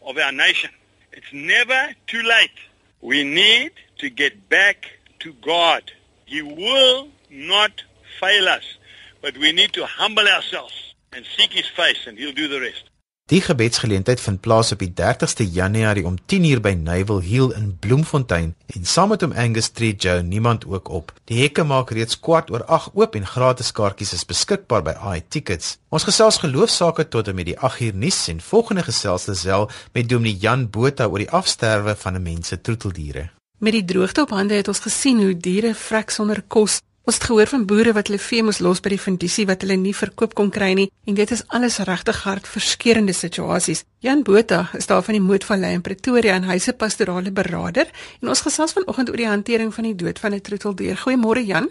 of 0.01 0.17
our 0.17 0.31
nation. 0.31 0.69
It's 1.11 1.33
never 1.33 1.93
too 2.07 2.21
late. 2.21 2.51
We 3.01 3.23
need 3.23 3.71
to 3.97 4.09
get 4.09 4.47
back 4.47 4.89
to 5.19 5.33
God. 5.33 5.91
He 6.25 6.41
will 6.41 7.09
not 7.29 7.83
fail 8.19 8.47
us, 8.47 8.63
but 9.21 9.37
we 9.37 9.51
need 9.51 9.73
to 9.73 9.85
humble 9.85 10.27
ourselves 10.27 10.73
and 11.11 11.25
seek 11.37 11.51
his 11.51 11.67
face 11.67 12.07
and 12.07 12.17
he'll 12.17 12.31
do 12.31 12.47
the 12.47 12.61
rest. 12.61 12.90
Die 13.31 13.39
gebedsgeleentheid 13.39 14.19
vind 14.19 14.41
plaas 14.43 14.73
op 14.75 14.81
die 14.83 14.91
30ste 14.91 15.45
Januarie 15.47 16.03
om 16.03 16.17
10uur 16.33 16.59
by 16.59 16.73
Naval 16.75 17.21
Hill 17.23 17.53
in 17.55 17.69
Bloemfontein 17.79 18.49
en 18.75 18.83
saam 18.83 19.13
met 19.13 19.23
hom 19.23 19.31
Angus 19.31 19.69
tree 19.71 19.95
Joe 19.95 20.19
niemand 20.21 20.65
ook 20.67 20.89
op. 20.91 21.13
Die 21.31 21.37
hekke 21.39 21.63
maak 21.63 21.93
reeds 21.95 22.19
kwart 22.19 22.51
oor 22.51 22.65
8 22.67 22.91
oop 22.99 23.15
en 23.15 23.29
gratis 23.29 23.71
kaartjies 23.71 24.11
is 24.19 24.27
beskikbaar 24.27 24.83
by 24.83 24.97
iTickets. 25.13 25.77
Ons 25.95 26.09
gesels 26.09 26.41
geloofsaake 26.43 27.07
tot 27.07 27.31
en 27.31 27.39
met 27.39 27.47
die 27.53 27.55
8uur 27.55 27.95
nuus 28.03 28.19
en 28.35 28.43
volgende 28.43 28.83
gesels 28.83 29.29
Lisel 29.31 29.69
met 29.95 30.11
Dominee 30.11 30.35
Jan 30.43 30.67
Botha 30.67 31.07
oor 31.07 31.23
die 31.23 31.31
afsterwe 31.31 31.95
van 32.03 32.19
'n 32.19 32.27
mens 32.27 32.47
se 32.47 32.59
troeteldiere. 32.61 33.29
Met 33.59 33.73
die 33.79 33.85
droogte 33.85 34.21
op 34.21 34.29
hande 34.29 34.59
het 34.59 34.67
ons 34.67 34.79
gesien 34.79 35.23
hoe 35.23 35.37
diere 35.37 35.75
vrek 35.75 36.09
sonder 36.09 36.43
kos 36.47 36.81
Ons 37.01 37.17
het 37.17 37.23
gehoor 37.23 37.49
van 37.49 37.63
boere 37.65 37.93
wat 37.97 38.11
hulle 38.11 38.21
vee 38.21 38.43
moes 38.45 38.59
los 38.61 38.79
by 38.85 38.91
die 38.93 39.01
fundisie 39.01 39.47
wat 39.49 39.63
hulle 39.65 39.73
nie 39.81 39.93
verkoop 39.97 40.35
kon 40.37 40.51
kry 40.53 40.69
nie 40.77 40.85
en 41.09 41.17
dit 41.17 41.31
is 41.33 41.41
alles 41.57 41.79
regtig 41.89 42.19
hartverskeurende 42.27 43.15
situasies. 43.17 43.81
Jan 44.05 44.21
Botha 44.27 44.67
is 44.77 44.85
daar 44.91 45.01
van 45.07 45.17
die 45.17 45.23
Moedvallei 45.25 45.73
in 45.79 45.81
Pretoria 45.81 46.35
en 46.37 46.45
hy's 46.45 46.69
'n 46.69 46.77
pastorale 46.77 47.31
beraader 47.31 47.89
en 48.21 48.29
ons 48.29 48.45
gesels 48.45 48.77
vanoggend 48.77 49.09
oor 49.09 49.17
die 49.17 49.33
hantering 49.33 49.73
van 49.73 49.83
die 49.83 49.95
dood 49.95 50.19
van 50.19 50.33
'n 50.33 50.41
troeteldier. 50.41 50.95
Goeiemôre 50.95 51.43
Jan. 51.45 51.69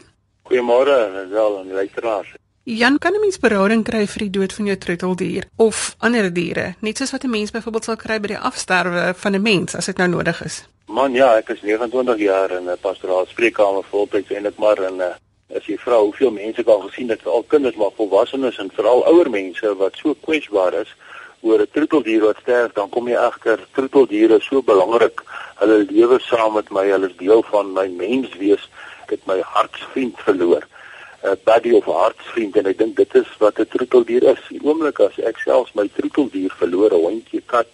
Goeiemôre 0.51 1.29
Wel 1.31 1.61
en 1.61 1.73
luisteraars. 1.73 2.40
Jan, 2.65 2.99
kan 2.99 3.15
'n 3.15 3.21
mens 3.21 3.39
berading 3.39 3.85
kry 3.85 4.07
vir 4.07 4.19
die 4.19 4.31
dood 4.31 4.53
van 4.53 4.67
jou 4.67 4.77
troeteldier 4.77 5.45
of 5.57 5.95
ander 5.99 6.33
diere, 6.33 6.75
net 6.81 6.97
soos 6.97 7.11
wat 7.11 7.25
'n 7.25 7.31
mens 7.31 7.51
byvoorbeeld 7.51 7.85
sal 7.85 7.97
kry 7.97 8.21
by 8.21 8.27
die 8.27 8.39
afsterwe 8.39 9.15
van 9.17 9.35
'n 9.35 9.43
mens 9.43 9.75
as 9.75 9.87
dit 9.87 9.97
nou 9.97 10.09
nodig 10.09 10.45
is? 10.45 10.67
Man 10.87 11.13
ja, 11.13 11.37
ek 11.37 11.49
is 11.49 11.63
29 11.63 12.19
jaar 12.19 12.51
in 12.51 12.69
'n 12.69 12.77
pastoraal 12.81 13.27
spreekkamer 13.27 13.85
voltyds 13.85 14.31
en 14.31 14.47
ek 14.47 14.59
maar 14.59 14.79
in 14.79 15.01
'n 15.01 15.15
as 15.57 15.67
jy 15.67 15.79
vra 15.79 15.99
hoeveel 16.01 16.31
mense 16.31 16.61
ek 16.61 16.67
al 16.67 16.81
gesien 16.81 17.09
het, 17.09 17.27
al 17.27 17.45
kinders 17.49 17.77
maar 17.77 17.97
volwassenes 17.97 18.59
en 18.59 18.71
veral 18.71 19.07
ouer 19.07 19.31
mense 19.31 19.77
wat 19.77 19.97
so 19.97 20.15
kwesbaar 20.15 20.75
is 20.75 20.95
oor 21.41 21.61
'n 21.61 21.71
troeteldier 21.73 22.21
wat 22.21 22.37
sterf, 22.43 22.73
dan 22.73 22.89
kom 22.89 23.09
jy 23.09 23.17
agter 23.17 23.59
troeteldiere 23.73 24.37
is 24.37 24.45
so 24.45 24.63
belangrik. 24.63 25.23
Hulle 25.57 25.87
lewe 25.89 26.21
saam 26.21 26.53
met 26.55 26.71
my, 26.71 26.87
hulle 26.91 27.09
is 27.09 27.17
deel 27.17 27.43
van 27.43 27.73
my 27.73 27.89
menswees. 27.89 28.69
Ek 29.03 29.11
het 29.11 29.27
my 29.27 29.41
hartsvriend 29.41 30.19
verloor. 30.19 30.67
'n 31.23 31.37
buddy 31.45 31.73
of 31.73 31.85
hartsvriend 31.85 32.57
en 32.57 32.67
ek 32.67 32.79
dink 32.79 32.97
dit 32.97 33.15
is 33.15 33.29
wat 33.39 33.59
'n 33.61 33.69
troeteldier 33.69 34.25
is. 34.33 34.41
Die 34.49 34.61
oomblik 34.65 35.01
as 35.01 35.19
ek 35.19 35.39
selfs 35.39 35.75
my 35.75 35.89
troeteldier 35.97 36.53
verloor, 36.61 36.93
'n 36.93 37.05
hondjie, 37.05 37.43
kat, 37.47 37.69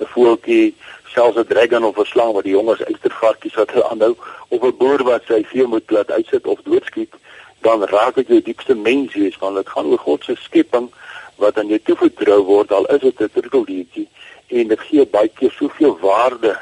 'n 0.00 0.06
voeltjie, 0.12 0.74
selfs 1.14 1.38
'n 1.38 1.46
dragon 1.46 1.84
of 1.84 1.96
'n 1.98 2.04
slang 2.04 2.32
wat 2.32 2.44
die 2.44 2.56
jonges 2.58 2.84
uitervarkies 2.84 3.54
wat 3.54 3.70
hulle 3.70 3.88
aanhou 3.88 4.14
of 4.48 4.62
'n 4.62 4.76
boer 4.76 5.02
wat 5.04 5.22
sy 5.26 5.42
vee 5.44 5.66
moet 5.66 5.90
laat 5.90 6.10
uitsit 6.10 6.46
of 6.46 6.60
doodskiet, 6.62 7.14
dan 7.60 7.84
raak 7.84 8.14
dit 8.14 8.28
jou 8.28 8.42
diepste 8.42 8.74
menswees 8.74 9.38
want 9.38 9.56
dit 9.56 9.68
gaan 9.68 9.86
oor 9.86 9.98
God 9.98 10.24
se 10.24 10.36
skepping 10.36 10.90
wat 11.36 11.58
aan 11.58 11.68
jou 11.68 11.80
toevertrou 11.84 12.42
word 12.44 12.72
al 12.72 12.84
is 12.86 13.00
dit 13.00 13.20
'n 13.20 13.32
troeteldiertjie 13.32 14.08
en 14.48 14.68
dit 14.68 14.80
gee 14.80 15.06
baie 15.06 15.28
keer 15.28 15.50
soveel 15.50 15.98
waarde, 16.00 16.58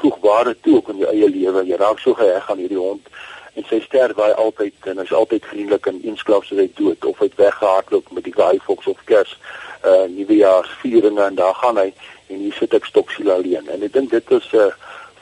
voegwaarde 0.00 0.56
toe 0.60 0.76
op 0.76 0.88
in 0.88 0.96
jou 0.96 1.10
eie 1.10 1.28
lewe. 1.28 1.66
Jy 1.66 1.76
raak 1.76 1.98
so 1.98 2.14
geheg 2.14 2.50
aan 2.50 2.58
hierdie 2.58 2.78
hond 2.78 3.06
en 3.56 3.64
sy 3.68 3.80
sterf 3.80 4.16
baie 4.18 4.34
altyd 4.34 4.90
en 4.90 5.00
is 5.02 5.12
altyd 5.12 5.46
vriendelik 5.48 5.86
en 5.86 6.00
eensklaps 6.04 6.50
is 6.52 6.60
hy 6.60 6.68
dood 6.80 7.04
of 7.08 7.18
hy 7.18 7.30
het 7.30 7.38
weggehardloop 7.40 8.10
met 8.12 8.26
die 8.28 8.34
Guy 8.36 8.58
Fox 8.64 8.86
of 8.92 9.00
Kers 9.08 9.36
uh 9.86 10.04
nuwejaarsvieringe 10.12 11.22
en 11.22 11.38
daar 11.38 11.54
gaan 11.54 11.80
hy 11.80 11.90
en 12.26 12.42
hier 12.42 12.56
sit 12.58 12.74
ek 12.74 12.88
stoksiel 12.88 13.30
alleen. 13.30 13.68
En 13.70 13.82
ek 13.86 13.92
dink 13.94 14.10
dit 14.10 14.30
is 14.34 14.48
'n 14.52 14.66
uh, 14.66 14.72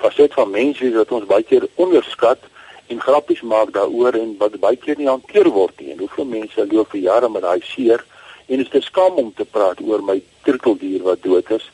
faset 0.01 0.33
van 0.35 0.51
menswees 0.51 0.97
wat 0.97 1.13
ons 1.13 1.29
baie 1.29 1.43
keer 1.43 1.69
onderskat 1.75 2.41
en 2.89 3.01
grappies 3.01 3.43
maak 3.43 3.73
daaroor 3.73 4.15
en 4.19 4.35
wat 4.39 4.59
baie 4.61 4.77
keer 4.77 4.99
nie 4.99 5.09
hanteer 5.09 5.49
word 5.49 5.81
nie. 5.81 5.93
En 5.93 5.99
hoeveel 5.99 6.25
mense 6.25 6.67
loop 6.73 6.91
vir 6.91 7.01
jare 7.01 7.29
met 7.29 7.43
daai 7.43 7.61
seer 7.65 8.05
en 8.47 8.61
is 8.61 8.85
skaam 8.85 9.21
om 9.23 9.33
te 9.35 9.45
praat 9.45 9.81
oor 9.81 10.03
my 10.03 10.21
troeteldier 10.45 11.03
wat 11.03 11.23
dood 11.23 11.51
is. 11.51 11.71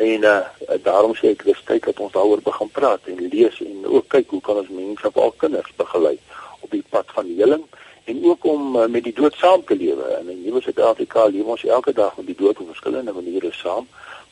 En 0.00 0.24
uh 0.24 0.78
daarom 0.82 1.14
sê 1.18 1.34
ek 1.34 1.44
dis 1.44 1.62
tyd 1.68 1.84
dat 1.84 2.00
ons 2.00 2.12
daaroor 2.12 2.40
begin 2.44 2.70
praat 2.72 3.08
en 3.12 3.20
lees 3.32 3.56
en 3.60 3.86
ook 3.86 4.08
kyk 4.08 4.30
hoe 4.32 4.40
kan 4.40 4.60
ons 4.62 4.68
mense 4.72 5.12
veral 5.12 5.34
kinders 5.36 5.72
begelei 5.76 6.16
op 6.60 6.70
die 6.70 6.84
pad 6.94 7.10
van 7.16 7.26
heling 7.40 7.64
en 8.10 8.24
ook 8.24 8.44
om 8.44 8.76
uh, 8.76 8.86
met 8.86 9.04
die 9.04 9.12
dood 9.12 9.34
saam 9.36 9.64
te 9.64 9.76
lewe. 9.76 10.06
En 10.18 10.28
in 10.28 10.40
Nuwe 10.42 10.62
Suid-Afrika 10.64 11.26
leef 11.26 11.44
ons 11.44 11.64
elke 11.64 11.92
dag 11.92 12.16
met 12.16 12.26
die 12.26 12.38
dood 12.38 12.60
op 12.60 12.72
verskillende 12.72 13.12
maniere 13.12 13.52
saam 13.52 13.86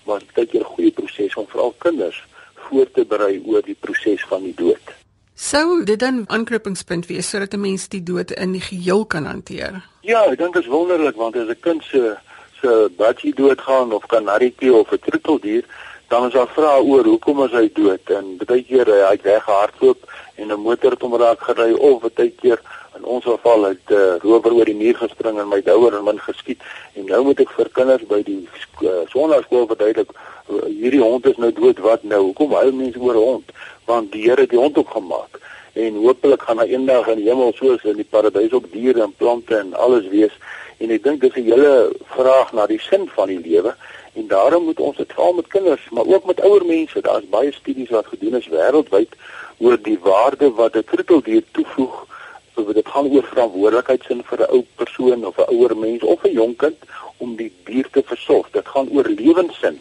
maar 0.08 0.20
dit 0.34 0.54
is 0.54 0.60
'n 0.60 0.64
goeie 0.64 0.90
proses 0.90 1.34
om 1.34 1.46
veral 1.48 1.74
kinders 1.78 2.24
voor 2.54 2.90
te 2.90 3.04
berei 3.04 3.42
oor 3.46 3.62
die 3.62 3.76
proses 3.80 4.24
van 4.30 4.42
die 4.42 4.54
dood. 4.54 4.86
Sou 5.34 5.84
dit 5.84 5.98
dan 5.98 6.24
aanknopingspunt 6.26 7.06
wees 7.06 7.28
sodat 7.28 7.52
'n 7.52 7.60
mens 7.60 7.88
die 7.88 8.02
dood 8.02 8.30
in 8.30 8.52
die 8.52 8.60
geheel 8.60 9.06
kan 9.06 9.24
hanteer? 9.24 9.72
Ja, 10.00 10.24
ek 10.24 10.38
dink 10.38 10.54
dit 10.54 10.62
is 10.62 10.68
wonderlik 10.68 11.16
want 11.16 11.36
as 11.36 11.48
'n 11.48 11.60
kind 11.60 11.82
se 11.84 12.16
se 12.60 12.90
budgie 12.96 13.34
doodgaan 13.34 13.92
of 13.92 14.06
kanarietjie 14.06 14.72
of 14.74 14.90
'n 14.92 14.98
troeteldier, 14.98 15.64
dan 16.08 16.26
is 16.26 16.32
daar 16.32 16.48
vrae 16.48 16.82
oor 16.82 17.04
hoekom 17.04 17.44
is 17.44 17.50
hy 17.50 17.70
dood? 17.74 18.10
En 18.10 18.36
baie 18.46 18.62
keer 18.62 18.86
hy 18.86 19.10
het 19.10 19.22
weggehardloop 19.22 20.00
en 20.34 20.52
'n 20.52 20.60
motor 20.60 20.90
het 20.90 21.02
hom 21.02 21.16
raak 21.16 21.40
gery 21.40 21.72
of 21.72 22.02
baie 22.14 22.32
keer 22.40 22.60
in 22.96 23.04
ons 23.04 23.24
geval 23.24 23.62
het 23.62 23.86
'n 23.90 23.94
uh, 23.94 24.16
rower 24.22 24.52
oor 24.52 24.64
die 24.64 24.74
muur 24.74 24.96
gespring 24.96 25.38
en 25.38 25.48
my 25.48 25.62
douer 25.62 25.96
en 25.96 26.04
min 26.04 26.20
geskiet. 26.20 26.60
En 26.92 27.04
nou 27.04 27.24
moet 27.24 27.40
ek 27.40 27.50
vir 27.50 27.68
kinders 27.72 28.06
by 28.06 28.22
die 28.22 28.48
uh, 28.82 28.88
sonnaarskool 29.08 29.66
verduidelik 29.66 30.10
uh, 30.10 30.64
hierdie 30.66 31.02
hond 31.02 31.26
is 31.26 31.36
nou 31.36 31.52
dood 31.52 31.78
wat 31.78 32.02
nou? 32.02 32.22
Hoekom 32.22 32.52
huil 32.52 32.72
mense 32.72 32.98
oor 32.98 33.14
'n 33.14 33.28
hond? 33.30 33.46
Want 33.84 34.12
die 34.12 34.22
Here 34.22 34.40
het 34.40 34.50
die 34.50 34.58
hond 34.58 34.78
ook 34.78 34.90
gemaak 34.90 35.38
en 35.72 35.94
hopelik 35.94 36.42
gaan 36.42 36.58
hy 36.58 36.66
eendag 36.72 37.06
in 37.12 37.20
die 37.20 37.28
hemel 37.28 37.52
soos 37.54 37.84
in 37.84 37.98
die 38.00 38.08
paradys 38.10 38.54
op 38.56 38.66
diere 38.72 39.02
en 39.04 39.14
plante 39.16 39.56
en 39.56 39.74
alles 39.74 40.08
wees 40.10 40.34
en 40.78 40.90
ek 40.90 41.02
dink 41.02 41.20
dis 41.20 41.36
'n 41.36 41.48
hele 41.50 41.92
vraag 42.16 42.52
na 42.52 42.66
die 42.66 42.80
sin 42.80 43.08
van 43.14 43.28
die 43.28 43.40
lewe 43.40 43.74
en 44.14 44.26
daarom 44.28 44.64
moet 44.64 44.80
ons 44.80 44.96
dit 44.96 45.12
veral 45.12 45.32
met 45.32 45.46
kinders 45.48 45.88
maar 45.90 46.06
ook 46.06 46.24
met 46.24 46.40
ouer 46.40 46.64
mense 46.64 47.00
daar's 47.00 47.28
baie 47.28 47.52
studies 47.52 47.90
wat 47.90 48.06
gedoen 48.06 48.34
is 48.34 48.48
wêreldwyd 48.48 49.12
oor 49.58 49.76
die 49.82 49.98
waarde 49.98 50.50
wat 50.50 50.76
'n 50.76 50.84
troeteldier 50.84 51.44
toevoeg 51.52 52.06
so 52.54 52.72
dit 52.72 52.88
gaan 52.88 53.06
oor 53.14 53.26
verantwoordelikheidsin 53.32 54.22
vir 54.30 54.40
'n 54.42 54.50
ou 54.54 54.62
persoon 54.80 55.26
of 55.26 55.38
'n 55.38 55.50
ouer 55.54 55.76
mens 55.76 56.02
of 56.02 56.24
'n 56.24 56.32
jonk 56.32 56.58
kind 56.58 56.78
om 57.16 57.36
die 57.36 57.52
dier 57.64 57.86
te 57.90 58.02
versorg. 58.02 58.50
Dit 58.50 58.68
gaan 58.68 58.88
oor 58.90 59.08
lewenssin. 59.20 59.80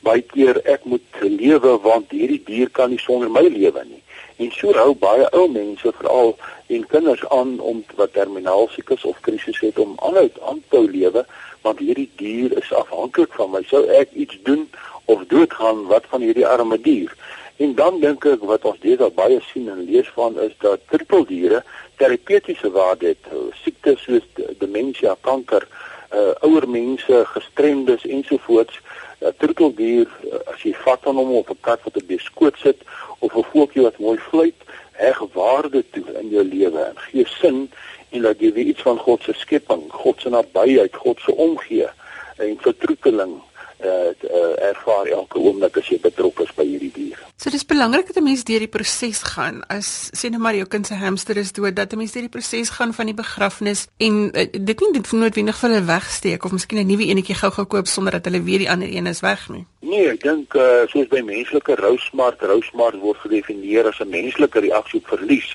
Baie 0.00 0.22
keer 0.22 0.60
ek 0.64 0.84
moet 0.84 1.06
lewe 1.20 1.78
want 1.82 2.10
hierdie 2.10 2.42
dier 2.44 2.70
kan 2.70 2.90
nie 2.90 2.98
sonder 2.98 3.30
my 3.30 3.46
lewe 3.48 3.84
nie. 3.84 4.02
En 4.36 4.50
so 4.52 4.72
hou 4.76 4.92
baie 5.00 5.28
ou 5.32 5.46
mense 5.48 5.92
veral 5.98 6.34
en 6.66 6.86
kinders 6.86 7.22
aan 7.32 7.56
om 7.60 7.84
wat 7.96 8.12
terminaal 8.12 8.68
siek 8.74 8.90
is 8.96 9.04
of 9.04 9.20
krisis 9.24 9.60
het 9.64 9.78
om 9.78 9.94
aanhou 9.96 10.28
aan 10.50 10.62
te 10.68 10.82
lewe 10.90 11.24
want 11.64 11.80
hierdie 11.82 12.10
dier 12.20 12.52
is 12.58 12.72
afhanklik 12.72 13.32
van 13.34 13.50
my. 13.50 13.62
Sou 13.66 13.82
ek 14.00 14.12
iets 14.12 14.38
doen 14.46 14.68
of 15.04 15.24
doodgaan 15.32 15.86
wat 15.90 16.04
van 16.12 16.22
hierdie 16.22 16.46
arme 16.46 16.78
dier? 16.80 17.10
En 17.56 17.74
dan 17.74 18.00
dink 18.00 18.26
ek 18.28 18.44
wat 18.44 18.68
ons 18.68 18.80
deesdae 18.84 19.10
baie 19.16 19.40
sien 19.48 19.70
en 19.72 19.86
lees 19.88 20.08
van 20.14 20.36
is 20.44 20.52
dat 20.62 20.84
trippeldiere 20.92 21.62
terapeutiese 21.96 22.70
waarde 22.70 23.14
het. 23.14 23.30
Siektes 23.62 24.04
soos 24.04 24.26
demensie, 24.60 25.08
kanker, 25.24 25.64
uh 26.14 26.34
ouer 26.46 26.68
mense, 26.68 27.24
gestremdes 27.32 28.04
ensovoorts 28.04 28.78
'n 29.20 29.34
troeteldier 29.40 30.08
as 30.52 30.62
jy 30.62 30.74
vat 30.84 31.06
aan 31.06 31.16
hom 31.20 31.32
of 31.40 31.50
'n 31.50 31.58
kat 31.60 31.80
wat 31.84 31.96
op 31.96 32.08
die 32.08 32.20
skoot 32.20 32.56
sit 32.62 32.78
of 33.18 33.36
'n 33.36 33.48
voeltjie 33.50 33.82
wat 33.82 33.98
mooi 33.98 34.18
fluit, 34.18 34.60
heg 34.92 35.18
waarde 35.32 35.84
toe 35.90 36.04
in 36.20 36.28
jou 36.28 36.44
lewe 36.44 36.80
en 36.90 36.98
gee 37.08 37.26
sin 37.26 37.70
en 38.10 38.20
laat 38.20 38.40
jy 38.40 38.52
weet 38.52 38.66
iets 38.72 38.82
van 38.82 38.98
God 38.98 39.22
se 39.22 39.32
skepping, 39.32 39.82
God 39.92 40.20
se 40.20 40.28
nabyheid, 40.28 40.96
God 40.96 41.20
se 41.20 41.32
omgee 41.34 41.88
en 42.36 42.58
vertroeteling 42.60 43.40
uh, 43.80 44.12
uh 44.30 44.68
ervaar 44.70 45.06
elke 45.06 45.38
oomblik 45.38 45.76
as 45.76 45.88
jy 45.88 45.98
betrokke 46.00 46.42
is 46.42 46.54
by 46.56 46.64
hierdie 46.64 46.92
dier. 46.94 47.18
So 47.36 47.50
dis 47.50 47.66
belangrik 47.66 48.06
dat 48.06 48.16
'n 48.16 48.24
mens 48.24 48.44
deur 48.44 48.58
die 48.58 48.68
proses 48.68 49.22
gaan. 49.22 49.62
As 49.68 50.10
sê 50.12 50.30
nou 50.30 50.40
maar 50.40 50.54
jou 50.54 50.66
kind 50.66 50.86
se 50.86 50.94
hamster 50.94 51.36
is 51.36 51.52
dood, 51.52 51.76
dat 51.76 51.92
'n 51.92 51.98
mens 51.98 52.12
deur 52.12 52.22
die 52.22 52.36
proses 52.36 52.70
gaan 52.70 52.94
van 52.94 53.06
die 53.06 53.14
begrafnis 53.14 53.86
en 53.96 54.30
uh, 54.32 54.46
dit 54.52 54.80
nie 54.80 54.92
dit 54.92 55.12
noodwendig 55.12 55.56
vir 55.58 55.70
hulle 55.70 55.84
wegsteek 55.84 56.44
of 56.44 56.52
miskien 56.52 56.78
'n 56.78 56.86
nuwe 56.86 57.06
enetjie 57.06 57.34
gou-gou 57.34 57.66
koop 57.66 57.86
sonder 57.86 58.12
dat 58.12 58.24
hulle 58.24 58.42
weet 58.42 58.58
die 58.58 58.70
ander 58.70 58.88
een 58.88 59.06
is 59.06 59.20
weg 59.20 59.48
nie. 59.48 59.66
Nee, 59.80 60.08
ek 60.08 60.22
dink 60.22 60.54
uh 60.54 60.86
soos 60.86 61.08
by 61.08 61.20
menslike 61.20 61.74
rousmart, 61.74 62.40
rousmart 62.42 62.98
word 63.00 63.18
gedefinieer 63.18 63.86
as 63.86 64.00
'n 64.00 64.08
menslike 64.08 64.60
reaksie 64.60 65.00
op 65.00 65.06
verlies 65.06 65.54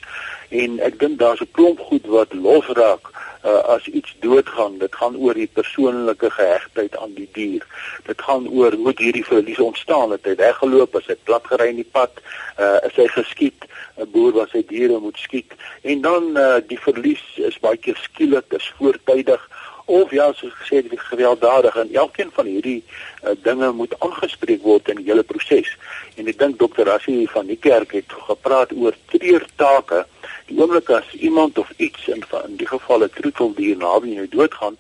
en 0.50 0.80
ek 0.80 1.00
dink 1.00 1.20
daar's 1.20 1.42
'n 1.42 1.52
klomp 1.52 1.80
goed 1.80 2.06
wat 2.06 2.34
losraak 2.34 3.12
uh, 3.46 3.76
as 3.76 3.88
iets 3.88 4.16
doodgaan, 4.20 4.78
dit 4.78 4.96
gaan 4.96 5.16
oor 5.18 5.34
die 5.34 5.50
persoonlike 5.54 6.30
gehegtheid 6.30 6.98
aan 6.98 7.14
die 7.18 7.30
dier. 7.34 7.66
Dit 8.06 8.22
gaan 8.22 8.48
oor 8.50 8.74
hoe 8.74 8.94
hierdie 8.98 9.26
verlies 9.26 9.60
ontstaan 9.60 10.12
het. 10.12 10.26
Hy 10.26 10.36
weggeloop, 10.36 10.96
as 10.96 11.10
hy 11.10 11.18
plat 11.24 11.48
gery 11.48 11.72
in 11.74 11.82
die 11.82 11.92
pad, 11.92 12.22
uh, 12.58 12.78
is 12.88 12.96
hy 12.96 13.08
geskiet, 13.16 13.68
'n 14.02 14.10
boer 14.12 14.34
wat 14.34 14.54
sy 14.54 14.62
diere 14.68 15.00
moet 15.00 15.18
skiet 15.20 15.54
en 15.82 16.02
dan 16.02 16.38
uh, 16.38 16.60
die 16.68 16.80
verlies 16.80 17.24
is 17.38 17.60
baie 17.60 17.78
keer 17.78 17.98
skielik, 18.02 18.54
is 18.56 18.72
voortydig 18.78 19.44
of 19.92 20.12
ja 20.16 20.30
soos 20.38 20.54
gesê 20.62 20.82
dit 20.86 21.00
gewelddadig 21.00 21.76
en 21.76 21.94
elkeen 21.94 22.32
van 22.34 22.48
hierdie 22.48 22.80
uh, 22.82 23.34
dinge 23.44 23.72
moet 23.76 23.96
aangespreek 24.00 24.64
word 24.64 24.90
in 24.90 25.02
die 25.02 25.10
hele 25.10 25.26
proses. 25.28 25.74
En 26.16 26.30
ek 26.32 26.40
dink 26.40 26.60
dokter 26.62 26.88
Rassie 26.88 27.28
van 27.34 27.50
die 27.50 27.60
kerk 27.60 27.96
het 27.98 28.16
gepraat 28.30 28.72
oor 28.78 28.96
treurtake 29.12 30.06
die 30.52 30.60
oomblik 30.60 30.90
as 30.90 31.14
iemand 31.14 31.58
of 31.58 31.70
iets 31.78 32.08
in 32.08 32.24
in 32.44 32.58
die 32.58 32.68
geval 32.68 33.04
'n 33.04 33.10
troeteldier 33.16 33.78
naby 33.78 34.14
jou 34.20 34.28
doodgaan, 34.30 34.78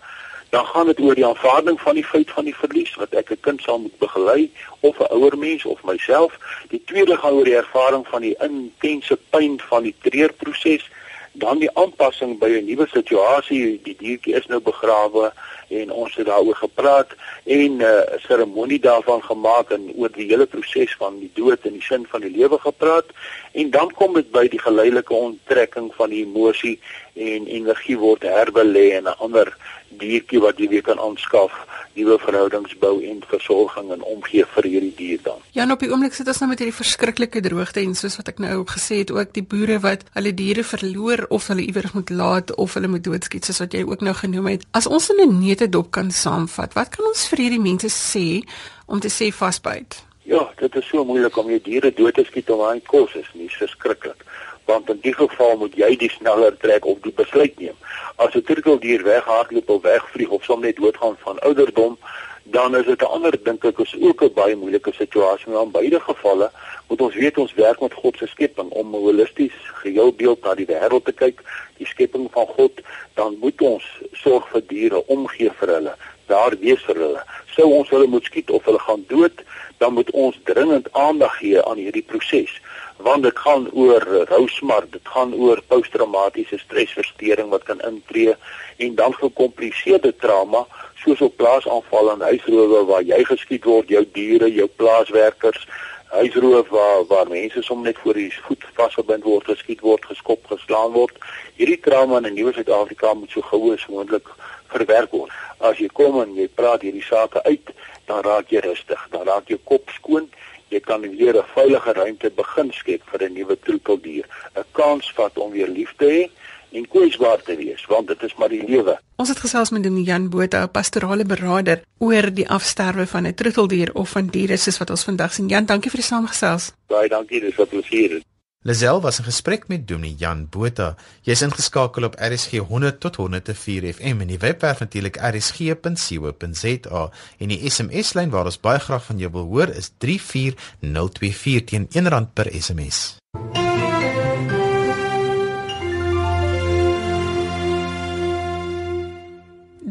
dan 0.50 0.66
gaan 0.66 0.86
dit 0.86 1.00
oor 1.00 1.16
die 1.16 1.26
aanvaarding 1.26 1.82
van 1.82 1.96
die 1.96 2.04
feit 2.04 2.32
van 2.32 2.46
die 2.46 2.56
verlies 2.56 2.96
wat 2.96 3.14
ek 3.14 3.32
'n 3.32 3.40
kind 3.40 3.62
sal 3.62 3.80
moet 3.80 3.98
begelei 3.98 4.52
of 4.80 5.00
'n 5.00 5.14
ouer 5.16 5.38
mens 5.38 5.66
of 5.66 5.84
myself. 5.84 6.34
Die 6.70 6.84
tweede 6.86 7.18
gaan 7.18 7.34
oor 7.34 7.44
die 7.44 7.56
ervaring 7.56 8.08
van 8.08 8.22
die 8.22 8.36
intense 8.40 9.18
pyn 9.30 9.62
van 9.70 9.84
die 9.84 9.96
treurproses, 10.02 10.90
dan 11.32 11.60
die 11.60 11.76
aanpassing 11.76 12.40
by 12.40 12.50
'n 12.50 12.66
nuwe 12.66 12.88
situasie. 12.88 13.80
Die 13.84 13.96
diertjie 13.98 14.36
is 14.36 14.48
nou 14.48 14.60
begrawe 14.60 15.32
en 15.72 15.92
ons 15.92 16.16
het 16.16 16.26
daaroor 16.26 16.56
gepraat 16.56 17.16
en 17.44 17.78
'n 17.78 17.82
uh, 17.82 18.20
seremonie 18.28 18.80
daarvan 18.80 19.24
gemaak 19.24 19.72
en 19.72 19.92
oor 19.96 20.12
die 20.12 20.28
hele 20.28 20.46
proses 20.46 20.96
van 20.98 21.20
die 21.20 21.32
dood 21.34 21.60
en 21.66 21.74
die 21.74 21.82
sin 21.82 22.06
van 22.10 22.22
die 22.22 22.36
lewe 22.38 22.58
gepraat. 22.60 23.06
En 23.52 23.70
dan 23.70 23.92
kom 23.92 24.14
dit 24.14 24.32
by 24.32 24.48
die 24.48 24.60
geleidelike 24.60 25.14
onttrekking 25.14 25.94
van 25.96 26.10
die 26.10 26.26
emosie 26.26 26.80
en 27.14 27.48
energie 27.48 27.98
word 27.98 28.24
herbelê 28.24 28.92
in 28.98 29.04
'n 29.04 29.18
ander 29.18 29.58
diertjie 30.00 30.40
wat 30.40 30.60
jy 30.60 30.68
weer 30.72 30.84
kan 30.86 31.00
aanskaf, 31.00 31.52
nuwe 31.94 32.18
verhoudings 32.22 32.76
bou 32.80 32.94
en 33.04 33.20
versorging 33.28 33.92
en 33.92 34.04
omgee 34.08 34.46
vir 34.54 34.68
hierdie 34.70 34.94
dier 34.98 35.24
dan. 35.26 35.40
Ja, 35.56 35.66
nou 35.66 35.76
op 35.76 35.84
die 35.84 35.92
oomblik 35.92 36.16
sit 36.16 36.30
ons 36.32 36.40
nou 36.40 36.50
met 36.52 36.62
hierdie 36.64 36.76
verskriklike 36.76 37.42
droogte 37.44 37.82
en 37.84 37.96
soos 37.98 38.16
wat 38.20 38.32
ek 38.32 38.40
nou 38.44 38.62
gesê 38.70 39.02
het, 39.02 39.12
ook 39.12 39.34
die 39.36 39.44
boere 39.44 39.80
wat 39.84 40.06
hulle 40.16 40.34
diere 40.38 40.64
verloor 40.68 41.26
of 41.30 41.50
hulle 41.52 41.66
iewers 41.66 41.96
moet 41.98 42.14
laat 42.14 42.56
of 42.56 42.78
hulle 42.78 42.92
moet 42.92 43.04
doodskiet 43.04 43.48
soos 43.48 43.60
wat 43.64 43.76
jy 43.76 43.84
ook 43.88 44.06
nou 44.06 44.16
genoem 44.18 44.54
het. 44.54 44.64
As 44.78 44.88
ons 44.88 45.10
in 45.12 45.22
'n 45.26 45.40
netedop 45.40 45.92
kan 45.92 46.12
saamvat, 46.12 46.74
wat 46.74 46.96
kan 46.96 47.06
ons 47.06 47.28
vir 47.28 47.40
hierdie 47.40 47.66
mense 47.72 47.90
sê 47.90 48.48
om 48.88 49.00
te 49.00 49.10
sê 49.10 49.32
vasbyt? 49.32 50.04
Ja, 50.24 50.52
dit 50.58 50.76
is 50.76 50.88
so 50.88 51.04
moeilik 51.06 51.38
om 51.38 51.50
jou 51.50 51.60
diere 51.64 51.92
dood 51.94 52.14
te 52.14 52.24
skiet 52.24 52.50
om 52.50 52.62
aan 52.62 52.82
kos 52.82 53.16
is 53.16 53.30
nie 53.34 53.50
verskriklik. 53.50 54.26
Want 54.72 54.90
in 54.90 55.00
die 55.04 55.14
geval 55.14 55.58
moet 55.58 55.74
jy 55.76 55.96
die 56.00 56.10
sneller 56.10 56.58
trek 56.58 56.86
of 56.86 57.00
die 57.04 57.12
besluit 57.16 57.58
neem. 57.60 57.78
As 58.16 58.36
'n 58.36 58.44
turteldier 58.48 59.04
weghardloop 59.04 59.70
of 59.70 59.82
wegvlieg 59.82 60.30
of 60.30 60.44
soms 60.44 60.64
net 60.64 60.76
doodgaan 60.76 61.18
van 61.24 61.40
ouderdom, 61.40 61.98
dan 62.44 62.76
is 62.76 62.86
dit 62.86 63.02
'n 63.02 63.14
ander 63.16 63.44
dink 63.44 63.64
ek 63.64 63.80
is 63.80 63.96
ook 64.00 64.24
'n 64.24 64.34
baie 64.34 64.56
moeilike 64.56 64.94
situasie. 64.94 65.52
Maar 65.52 65.62
in 65.62 65.72
beide 65.72 66.00
gevalle 66.00 66.52
moet 66.88 67.02
ons 67.02 67.16
weet 67.16 67.38
ons 67.38 67.54
werk 67.54 67.80
met 67.82 67.94
God 67.94 68.18
se 68.18 68.28
skepping 68.28 68.70
om 68.70 68.88
'n 68.96 69.04
holisties 69.08 69.58
geheel 69.84 70.14
beeld 70.14 70.44
na 70.44 70.56
die 70.56 70.66
wêreld 70.66 71.06
te 71.06 71.12
kyk, 71.12 71.42
die 71.78 71.88
skepping 71.88 72.28
van 72.32 72.48
God, 72.48 72.72
dan 73.14 73.38
moet 73.40 73.62
ons 73.62 73.86
sorg 74.12 74.48
vir 74.50 74.64
diere, 74.68 75.08
omgee 75.08 75.52
vir 75.60 75.68
hulle, 75.68 75.96
daar 76.26 76.54
wees 76.60 76.82
vir 76.84 76.96
hulle. 76.96 77.24
Sou 77.46 77.68
ons 77.74 77.90
hulle 77.90 78.08
moet 78.08 78.24
skiet 78.24 78.50
of 78.50 78.66
hulle 78.66 78.80
gaan 78.80 79.04
dood, 79.08 79.44
dan 79.78 79.94
moet 79.94 80.12
ons 80.12 80.40
dringend 80.44 80.94
aandag 80.94 81.38
gee 81.38 81.64
aan 81.64 81.78
hierdie 81.78 82.06
proses 82.08 82.62
want 83.02 83.24
dit 83.24 83.38
gaan 83.40 83.68
oor 83.72 84.04
rousmart, 84.30 84.92
dit 84.92 85.08
gaan 85.14 85.34
oor 85.34 85.62
posttraumatiese 85.68 86.58
stresversteuring 86.58 87.50
wat 87.50 87.64
kan 87.64 87.82
intree 87.88 88.36
en 88.78 88.96
dan 88.96 89.14
gekompliseerde 89.14 90.16
trauma 90.16 90.66
soos 91.04 91.22
op 91.22 91.38
plaasaanval 91.38 92.12
en 92.12 92.28
huisrowe 92.30 92.84
waar 92.86 93.06
jy 93.06 93.24
geskiet 93.26 93.66
word, 93.66 93.90
jou 93.90 94.04
diere, 94.14 94.52
jou 94.54 94.68
plaaswerkers, 94.78 95.66
huisroof 96.12 96.70
waar 96.70 97.06
waar 97.08 97.28
mense 97.28 97.64
som 97.64 97.84
net 97.84 97.98
voor 98.04 98.14
die 98.20 98.32
voet 98.48 98.66
vasgebind 98.78 99.24
word, 99.24 99.48
geskiet 99.48 99.80
word, 99.82 100.06
geskop, 100.06 100.46
geslaan 100.52 100.92
word. 100.92 101.16
Hierdie 101.56 101.80
trauma 101.80 102.18
in 102.18 102.28
'n 102.28 102.34
nuwe 102.34 102.54
Suid-Afrika 102.54 103.14
moet 103.14 103.32
so 103.32 103.42
gou 103.42 103.74
as 103.74 103.88
moontlik 103.88 104.28
verwerk 104.68 105.12
word. 105.12 105.32
As 105.60 105.78
jy 105.78 105.88
kom 105.88 106.22
en 106.22 106.36
jy 106.36 106.48
praat 106.48 106.82
hierdie 106.82 107.06
sake 107.06 107.44
uit, 107.44 107.72
dan 108.06 108.24
raak 108.24 108.50
jy 108.50 108.60
rustig, 108.60 109.08
dan 109.12 109.28
raak 109.28 109.48
jou 109.48 109.60
kop 109.64 109.90
skoon. 109.90 110.30
Jy 110.72 110.80
kan 110.80 111.02
weer 111.02 111.36
'n 111.36 111.52
veilige 111.54 111.92
ruimte 111.94 112.30
begin 112.36 112.72
skep 112.72 113.02
vir 113.12 113.24
'n 113.28 113.34
nuwe 113.34 113.56
troeteldier, 113.60 114.26
'n 114.56 114.64
kans 114.72 115.12
vat 115.16 115.38
om 115.38 115.52
weer 115.52 115.68
lief 115.68 115.94
te 115.98 116.06
hê 116.06 116.24
en 116.72 116.88
kwesbaar 116.88 117.42
te 117.44 117.56
wees, 117.56 117.86
want 117.86 118.08
dit 118.08 118.24
is 118.24 118.36
maar 118.36 118.50
die 118.50 118.64
lewe. 118.68 118.98
Ons 119.16 119.30
het 119.30 119.40
gesels 119.40 119.70
met 119.70 119.84
Dominee 119.84 120.06
Jan 120.06 120.30
Botha, 120.30 120.64
'n 120.64 120.72
pastorale 120.72 121.26
beraader 121.26 121.84
oor 122.00 122.34
die 122.34 122.50
afsterwe 122.50 123.06
van 123.08 123.28
'n 123.28 123.34
troeteldier 123.34 123.90
of 123.94 124.10
van 124.10 124.28
diere 124.28 124.58
soos 124.58 124.78
wat 124.78 124.90
ons 124.90 125.04
vandag 125.04 125.34
sien. 125.34 125.48
Jan, 125.48 125.66
dankie 125.66 125.92
vir 125.92 126.00
die 126.00 126.08
saamgesels. 126.08 126.72
Baie 126.88 127.10
dankie, 127.10 127.40
dis 127.40 127.60
'n 127.60 127.68
plesier. 127.68 128.22
Lazel 128.64 129.02
was 129.02 129.18
in 129.18 129.26
gesprek 129.26 129.68
met 129.68 129.88
Dominee 129.88 130.16
Jan 130.16 130.44
Botha. 130.50 130.96
Jy's 131.26 131.42
ingeskakel 131.42 132.06
op 132.06 132.18
RSG 132.22 132.62
100 132.70 133.00
tot 133.02 133.16
104 133.18 133.88
FM 133.94 134.22
en 134.22 134.30
die 134.30 134.38
webwerf 134.38 134.84
natuurlik 134.84 135.18
rsg.co.za 135.18 137.02
en 137.42 137.56
die 137.56 137.58
SMS 137.66 138.14
lyn 138.14 138.30
waar 138.30 138.46
ons 138.52 138.62
baie 138.62 138.78
graag 138.86 139.08
van 139.10 139.18
jou 139.18 139.32
wil 139.34 139.50
hoor 139.50 139.74
is 139.74 139.90
34024 139.98 141.66
teen 141.74 141.90
R1 141.90 142.30
per 142.38 142.54
SMS. 142.54 143.18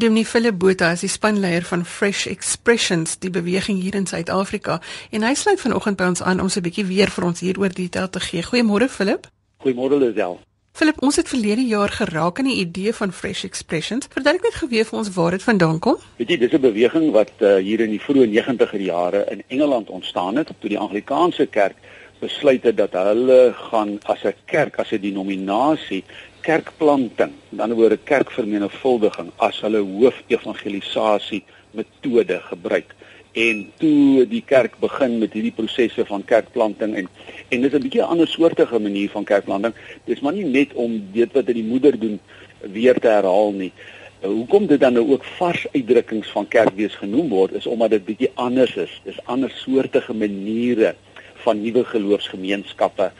Dominee 0.00 0.24
Philip 0.24 0.58
Botha 0.58 0.94
is 0.96 1.02
die 1.04 1.10
spanleier 1.12 1.64
van 1.68 1.82
Fresh 1.84 2.24
Expressions, 2.26 3.18
die 3.20 3.28
beweging 3.30 3.82
hier 3.82 3.98
in 3.98 4.06
Suid-Afrika, 4.08 4.78
en 5.12 5.26
hy 5.26 5.34
sluit 5.36 5.60
vanoggend 5.60 5.98
by 6.00 6.06
ons 6.14 6.22
aan 6.24 6.40
om 6.40 6.48
so 6.48 6.60
'n 6.60 6.64
bietjie 6.64 6.86
weer 6.88 7.10
vir 7.12 7.24
ons 7.28 7.40
hieroor 7.44 7.68
detail 7.68 8.08
te 8.08 8.20
gee. 8.20 8.40
Goeiemôre 8.40 8.88
Philip. 8.88 9.28
Goeiemôre 9.60 9.98
Lisel. 10.00 10.40
Philip, 10.72 11.02
ons 11.02 11.16
het 11.16 11.28
verlede 11.28 11.66
jaar 11.66 11.92
geraak 11.92 12.38
aan 12.38 12.48
die 12.48 12.62
idee 12.64 12.94
van 12.94 13.12
Fresh 13.12 13.44
Expressions. 13.44 14.08
Verduidelik 14.08 14.42
net 14.42 14.54
geweet 14.54 14.88
vir 14.88 14.98
ons 14.98 15.10
waar 15.14 15.30
dit 15.30 15.42
vandaan 15.42 15.78
kom. 15.78 15.96
Weet 16.16 16.28
jy, 16.30 16.38
dis 16.38 16.52
'n 16.52 16.60
beweging 16.60 17.12
wat 17.12 17.32
uh, 17.40 17.56
hier 17.56 17.80
in 17.80 17.90
die 17.90 18.00
vroeë 18.00 18.26
90er 18.26 18.80
jare 18.80 19.26
in 19.30 19.42
Engeland 19.48 19.90
ontstaan 19.90 20.36
het 20.36 20.48
toe 20.60 20.70
die 20.70 20.78
Anglikaanse 20.78 21.46
kerk 21.46 21.76
besluit 22.20 22.62
het 22.62 22.76
dat 22.76 22.92
hulle 22.92 23.52
gaan 23.56 23.98
as 24.04 24.24
'n 24.24 24.34
kerk, 24.44 24.78
as 24.78 24.92
'n 24.92 25.00
denominasie 25.00 26.04
kerkplanting, 26.44 27.32
die 27.50 27.60
ander 27.62 27.76
woorde 27.78 27.98
kerkvermenigvuldiging 28.08 29.30
as 29.38 29.60
hulle 29.64 29.82
hoofevangelisasie 29.84 31.42
metode 31.76 32.40
gebruik. 32.48 32.94
En 33.38 33.62
toe 33.78 34.26
die 34.26 34.42
kerk 34.42 34.74
begin 34.82 35.18
met 35.20 35.36
hierdie 35.36 35.54
prosesse 35.54 36.04
van 36.08 36.24
kerkplanting 36.26 36.96
en 36.98 37.08
en 37.50 37.62
dis 37.62 37.72
'n 37.72 37.82
bietjie 37.82 38.02
'n 38.02 38.10
ander 38.14 38.28
soortige 38.28 38.78
manier 38.78 39.10
van 39.10 39.24
kerkplanting. 39.24 39.74
Dis 40.04 40.20
maar 40.20 40.32
nie 40.32 40.44
net 40.44 40.74
om 40.74 41.02
weet 41.12 41.32
wat 41.32 41.46
die 41.46 41.64
moeder 41.64 41.98
doen 41.98 42.20
weer 42.60 42.98
te 42.98 43.08
herhaal 43.08 43.52
nie. 43.52 43.72
Hoekom 44.20 44.66
dit 44.66 44.80
dan 44.80 44.92
nou 44.92 45.12
ook 45.12 45.24
vars 45.24 45.66
uitdrukkings 45.72 46.28
van 46.28 46.48
kerkwees 46.48 46.94
genoem 46.94 47.28
word 47.28 47.52
is 47.52 47.66
omdat 47.66 47.90
dit 47.90 48.04
bietjie 48.04 48.30
anders 48.34 48.76
is. 48.76 49.00
Dis 49.04 49.24
ander 49.24 49.50
soortige 49.50 50.14
maniere 50.14 50.94
van 51.34 51.62
nuwe 51.62 51.84
geloofsgemeenskappe 51.84 53.12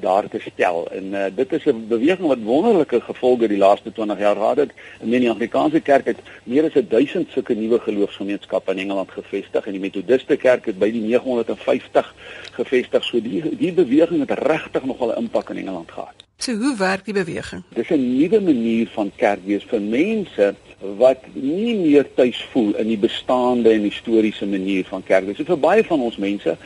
daar 0.00 0.28
te 0.28 0.40
stel. 0.40 0.88
En 0.90 1.04
uh, 1.04 1.24
dit 1.34 1.52
is 1.52 1.64
'n 1.64 1.86
beweging 1.88 2.28
wat 2.28 2.42
wonderlike 2.42 3.00
gevolge 3.00 3.48
die 3.48 3.58
laaste 3.58 3.92
20 3.92 4.18
jaar 4.18 4.36
gehad 4.36 4.56
het. 4.56 4.70
In 5.00 5.10
die 5.10 5.30
Anglikaanse 5.30 5.80
kerk 5.80 6.06
het 6.06 6.18
meer 6.42 6.64
as 6.64 6.82
1000 6.88 7.30
sulke 7.30 7.54
nuwe 7.54 7.80
geloofsgemeenskappe 7.80 8.72
in 8.72 8.78
Engeland 8.78 9.10
gevestig 9.10 9.66
en 9.66 9.72
die 9.72 9.80
Methodiste 9.80 10.36
kerk 10.36 10.64
het 10.64 10.78
by 10.78 10.90
die 10.90 11.00
950 11.00 12.14
gevestig. 12.52 13.04
So 13.04 13.20
die 13.20 13.56
die 13.56 13.72
beweging 13.72 14.20
het 14.28 14.38
regtig 14.38 14.84
nogal 14.84 15.12
'n 15.12 15.18
impak 15.18 15.50
in 15.50 15.56
Engeland 15.56 15.90
gehad. 15.90 16.24
So 16.36 16.52
hoe 16.52 16.76
werk 16.76 17.04
die 17.04 17.14
beweging? 17.14 17.62
Dis 17.74 17.90
'n 17.90 18.16
nuwe 18.18 18.40
manier 18.40 18.86
van 18.86 19.12
kerk 19.16 19.40
wees 19.44 19.64
vir 19.64 19.80
mense 19.80 20.54
wat 20.96 21.18
nie 21.32 21.74
meer 21.76 22.14
tuis 22.14 22.42
voel 22.52 22.74
in 22.76 22.88
die 22.88 22.98
bestaande 22.98 23.70
en 23.70 23.82
historiese 23.82 24.46
manier 24.46 24.84
van 24.84 25.02
kerk 25.02 25.24
wees. 25.24 25.36
So 25.36 25.44
vir 25.44 25.58
baie 25.58 25.84
van 25.84 26.00
ons 26.00 26.16
mense 26.16 26.56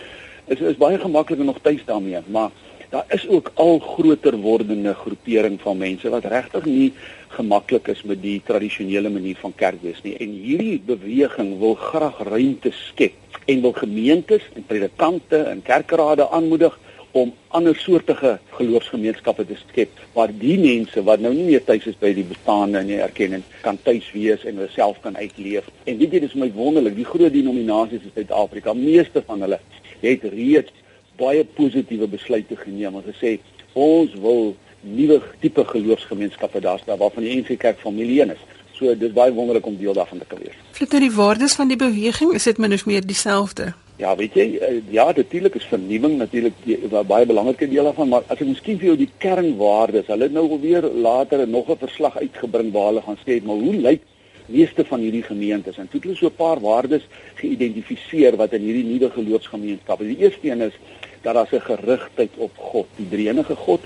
is 0.47 0.61
is 0.61 0.77
baie 0.77 0.99
gemaklik 0.99 1.39
nog 1.39 1.59
tuis 1.63 1.85
daarmee, 1.85 2.21
maar 2.27 2.51
daar 2.91 3.05
is 3.09 3.29
ook 3.29 3.51
al 3.55 3.79
groter 3.79 4.37
wordende 4.37 4.95
groepering 4.95 5.61
van 5.61 5.77
mense 5.77 6.09
wat 6.09 6.25
regtig 6.25 6.65
nie 6.65 6.93
gemaklik 7.29 7.89
is 7.93 8.03
met 8.03 8.23
die 8.23 8.41
tradisionele 8.45 9.11
manier 9.13 9.37
van 9.41 9.55
kerk 9.55 9.83
wees 9.83 10.01
nie. 10.03 10.17
En 10.17 10.31
hierdie 10.33 10.81
beweging 10.81 11.59
wil 11.59 11.75
graag 11.75 12.23
ruimte 12.29 12.73
skep 12.73 13.41
en 13.45 13.61
wil 13.61 13.73
gemeentes 13.73 14.45
en 14.55 14.65
predikante 14.67 15.43
en 15.53 15.63
kerkrade 15.63 16.29
aanmoedig 16.31 16.79
om 17.13 17.33
ander 17.57 17.77
soortige 17.77 18.39
geloofsgemeenskappe 18.57 19.47
te 19.49 19.57
skep 19.69 20.01
waar 20.17 20.33
die 20.33 20.59
mense 20.61 21.03
wat 21.05 21.21
nou 21.25 21.33
nie 21.35 21.47
meer 21.47 21.65
tuis 21.65 21.87
is 21.89 21.97
by 22.01 22.13
die 22.17 22.27
bestaande 22.29 22.81
en 22.81 22.91
die 22.91 23.01
erkenning 23.05 23.45
kan 23.65 23.79
tuis 23.85 24.09
wees 24.13 24.45
en 24.45 24.61
hulle 24.61 24.73
self 24.73 25.01
kan 25.05 25.17
uitleef. 25.17 25.69
En 25.85 25.97
weet 26.01 26.17
jy 26.17 26.21
dis 26.25 26.37
my 26.37 26.51
wonderlik, 26.57 26.97
die 26.97 27.09
groot 27.09 27.33
denominasies 27.33 28.05
in 28.05 28.15
Suid-Afrika, 28.15 28.77
meeste 28.77 29.25
van 29.27 29.45
hulle 29.45 29.61
het 30.01 30.29
reeds 30.33 30.73
baie 31.19 31.45
positiewe 31.45 32.09
besluite 32.09 32.57
geneem 32.57 32.95
om 32.95 33.03
te 33.03 33.15
sê 33.19 33.39
ons 33.75 34.15
wil 34.23 34.55
nuwe 34.81 35.19
tipe 35.43 35.65
geloofsgemeenskappe 35.65 36.61
daar 36.61 36.79
staan 36.79 36.99
waarvan 36.99 37.27
die 37.27 37.35
NG 37.41 37.59
Kerk 37.59 37.83
familie 37.83 38.21
een 38.23 38.35
is. 38.37 38.47
So 38.79 38.95
dis 38.95 39.13
baie 39.13 39.35
wonderlik 39.35 39.67
om 39.67 39.77
deel 39.77 39.97
daarvan 39.97 40.23
te 40.23 40.29
kan 40.31 40.39
wees. 40.39 40.55
Flip 40.77 40.93
nou 40.95 41.01
die 41.03 41.15
waardes 41.15 41.57
van 41.59 41.71
die 41.71 41.79
beweging, 41.79 42.33
is 42.39 42.47
dit 42.47 42.59
min 42.63 42.77
of 42.77 42.87
meer 42.87 43.07
dieselfde? 43.07 43.73
Ja, 43.99 44.13
weet 44.17 44.37
jy, 44.39 44.45
eh, 44.63 44.77
ja, 44.95 45.09
natuurlik 45.11 45.57
is 45.59 45.67
vernuwing 45.67 46.19
natuurlik 46.19 46.55
'n 46.67 47.07
baie 47.07 47.27
belangrike 47.27 47.69
deel 47.69 47.85
daarvan, 47.85 48.09
maar 48.09 48.23
as 48.29 48.41
ek 48.41 48.47
miskien 48.47 48.79
vir 48.79 48.87
jou 48.87 48.97
die 48.97 49.11
kernwaardes, 49.19 50.07
hulle 50.07 50.23
het 50.23 50.33
nou 50.33 50.61
weer 50.61 50.83
later 50.83 51.49
nog 51.49 51.69
'n 51.69 51.77
verslag 51.77 52.17
uitgebring 52.19 52.73
waar 52.73 52.87
hulle 52.87 53.03
gaan 53.03 53.19
sê, 53.27 53.43
maar 53.43 53.57
hoe 53.57 53.75
lyk 53.75 54.03
meeste 54.47 54.85
van 54.85 55.01
hierdie 55.01 55.23
gemeentes 55.23 55.77
en 55.77 55.89
toe 55.89 56.01
het 56.01 56.09
hulle 56.09 56.17
so 56.17 56.27
'n 56.27 56.37
paar 56.37 56.61
waardes 56.61 57.03
geïdentifiseer 57.35 58.37
wat 58.37 58.53
in 58.53 58.63
hierdie 58.63 58.85
nuwe 58.85 59.11
geloofsgemeenskappe. 59.11 60.05
Die 60.05 60.19
eerste 60.19 60.51
een 60.51 60.61
is 60.61 60.79
dat 61.23 61.35
daar 61.35 61.49
'n 61.53 61.61
gerigtheid 61.61 62.31
op 62.37 62.51
God, 62.57 62.87
die 62.97 63.09
drie 63.09 63.29
enige 63.29 63.55
God. 63.55 63.81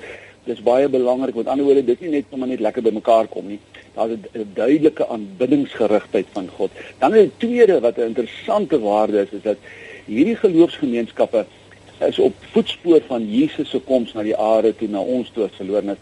Dis 0.45 0.63
baie 0.63 0.89
belangrik. 0.89 1.35
Met 1.35 1.47
ander 1.47 1.65
woorde, 1.65 1.85
dit 1.85 2.01
is 2.01 2.07
nie 2.07 2.17
net 2.17 2.25
om 2.29 2.49
net 2.49 2.61
lekker 2.61 2.83
bymekaar 2.83 3.27
kom 3.27 3.47
nie. 3.47 3.59
Daar's 3.95 4.13
'n 4.13 4.51
duidelike 4.55 5.09
aanbiddingsgerigtheid 5.09 6.27
van 6.33 6.49
God. 6.49 6.71
Dan 6.99 7.15
'n 7.15 7.33
tweede 7.37 7.81
wat 7.81 7.97
'n 7.97 8.01
interessante 8.13 8.81
waarde 8.81 9.21
is, 9.21 9.31
is 9.31 9.43
dat 9.43 9.57
hierdie 10.07 10.37
geloofsgemeenskappe 10.37 11.47
is 11.99 12.19
op 12.19 12.35
voetspoor 12.51 13.01
van 13.07 13.31
Jesus 13.31 13.71
se 13.71 13.81
koms 13.81 14.13
na 14.13 14.23
die 14.23 14.37
aarde 14.37 14.75
toe 14.77 14.89
na 14.89 15.01
ons 15.01 15.31
toe 15.31 15.49
verloor 15.57 15.85
net 15.85 15.99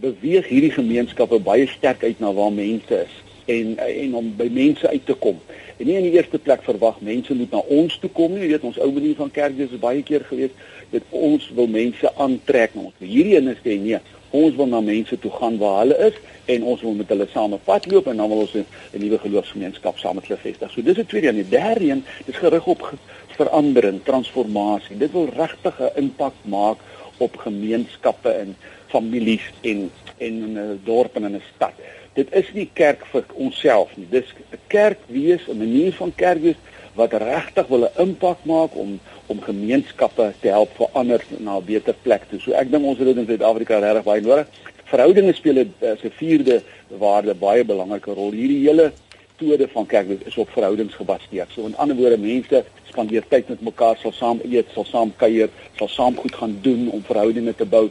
beweeg 0.00 0.48
hierdie 0.48 0.72
gemeenskappe 0.72 1.38
baie 1.38 1.66
sterk 1.68 2.04
uit 2.04 2.20
na 2.20 2.32
waar 2.32 2.52
mense 2.52 3.04
is 3.04 3.23
en 3.44 3.78
en 3.78 4.14
om 4.14 4.32
by 4.36 4.48
mense 4.52 4.88
uit 4.88 5.06
te 5.06 5.14
kom. 5.14 5.40
En 5.76 5.86
nie 5.86 5.96
in 5.98 6.06
die 6.06 6.16
eerste 6.16 6.38
plek 6.38 6.62
verwag 6.62 7.00
mense 7.00 7.34
moet 7.34 7.50
na 7.50 7.62
ons 7.68 7.98
toe 7.98 8.10
kom 8.10 8.32
nie. 8.32 8.44
Jy 8.44 8.50
weet 8.54 8.68
ons 8.70 8.78
ou 8.78 8.90
manier 8.92 9.16
van 9.18 9.30
kerk 9.30 9.58
is 9.58 9.78
baie 9.82 10.02
keer 10.02 10.24
gewees 10.28 10.54
dat 10.90 11.02
ons 11.10 11.48
wil 11.54 11.66
mense 11.66 12.12
aantrek 12.16 12.74
na 12.74 12.88
ons. 12.88 13.00
Hierdie 13.02 13.36
een 13.36 13.50
is 13.50 13.62
sê 13.64 13.78
nee, 13.80 13.98
ons 14.34 14.54
wil 14.58 14.70
na 14.70 14.80
mense 14.84 15.18
toe 15.18 15.32
gaan 15.38 15.58
waar 15.58 15.80
hulle 15.82 15.98
is 16.08 16.20
en 16.54 16.66
ons 16.70 16.82
wil 16.82 16.96
met 16.98 17.10
hulle 17.12 17.26
saam 17.32 17.56
pad 17.64 17.86
loop 17.90 18.06
en 18.10 18.22
dan 18.22 18.28
wil 18.28 18.44
ons 18.44 18.54
'n 18.54 18.66
nuwe 19.02 19.18
geloofsgemeenskap 19.18 19.98
saam 19.98 20.14
met 20.14 20.26
hulle 20.26 20.40
vestig. 20.40 20.70
So 20.70 20.82
dis 20.82 20.98
'n 20.98 21.06
tweede 21.06 21.28
een. 21.28 21.42
Die 21.42 21.48
derde 21.48 21.90
een 21.90 22.04
is 22.26 22.36
gerig 22.36 22.66
op 22.66 22.94
verandering, 23.36 24.00
transformasie. 24.04 24.98
Dit 24.98 25.12
wil 25.12 25.28
regtig 25.36 25.80
'n 25.80 25.98
impak 26.02 26.34
maak 26.42 26.78
op 27.18 27.36
gemeenskappe 27.36 28.30
en 28.30 28.56
families 28.86 29.50
en 29.60 29.90
en 30.18 30.34
in 30.46 30.58
'n 30.58 30.80
dorp 30.84 31.16
en 31.16 31.24
in 31.24 31.34
'n 31.34 31.42
stad 31.54 31.72
dit 32.14 32.32
is 32.32 32.52
nie 32.54 32.68
kerk 32.72 33.02
vir 33.12 33.24
onsself 33.34 33.96
nie. 33.96 34.06
Dis 34.10 34.30
'n 34.52 34.58
kerk 34.66 34.98
wees, 35.06 35.42
'n 35.48 35.58
manier 35.58 35.92
van 35.92 36.12
kerk 36.14 36.42
wees 36.42 36.60
wat 36.94 37.12
regtig 37.12 37.66
wil 37.66 37.84
'n 37.84 38.00
impak 38.06 38.38
maak 38.44 38.76
om 38.76 39.00
om 39.26 39.40
gemeenskappe 39.40 40.32
te 40.40 40.48
help 40.48 40.70
verander 40.76 41.24
na 41.38 41.56
'n 41.56 41.64
beter 41.64 41.94
plek 42.02 42.22
toe. 42.28 42.40
So 42.40 42.52
ek 42.52 42.70
dink 42.70 42.84
ons 42.84 42.98
het 42.98 43.06
dit 43.06 43.16
in 43.16 43.26
Suid-Afrika 43.26 43.78
regtig 43.78 44.04
baie 44.04 44.20
nodig. 44.20 44.46
Verhoudinge 44.84 45.32
speel 45.32 45.58
'n 45.58 45.74
se 46.00 46.10
vierde 46.10 46.62
waarde 46.88 47.34
baie 47.34 47.64
belangrike 47.64 48.12
rol. 48.12 48.30
Hierdie 48.30 48.68
hele 48.68 48.92
metode 49.44 49.68
van 49.68 49.86
kerk 49.86 50.06
is 50.24 50.36
op 50.36 50.50
verhoudings 50.50 50.94
gebaseer. 50.94 51.46
So 51.50 51.66
in 51.66 51.76
ander 51.76 51.96
woorde, 51.96 52.18
mense 52.18 52.64
spandeer 52.88 53.24
tyd 53.28 53.48
met 53.48 53.60
mekaar, 53.60 53.96
sal 53.96 54.12
saam 54.12 54.40
eet, 54.44 54.66
sal 54.72 54.84
saam 54.84 55.12
kuier, 55.16 55.50
sal 55.76 55.88
saam 55.88 56.16
goed 56.16 56.34
gaan 56.34 56.58
doen 56.62 56.90
om 56.90 57.02
verhoudinge 57.02 57.54
te 57.54 57.64
bou. 57.64 57.90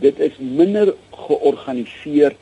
Dit 0.00 0.18
is 0.18 0.32
minder 0.38 0.94
georganiseer 1.10 2.34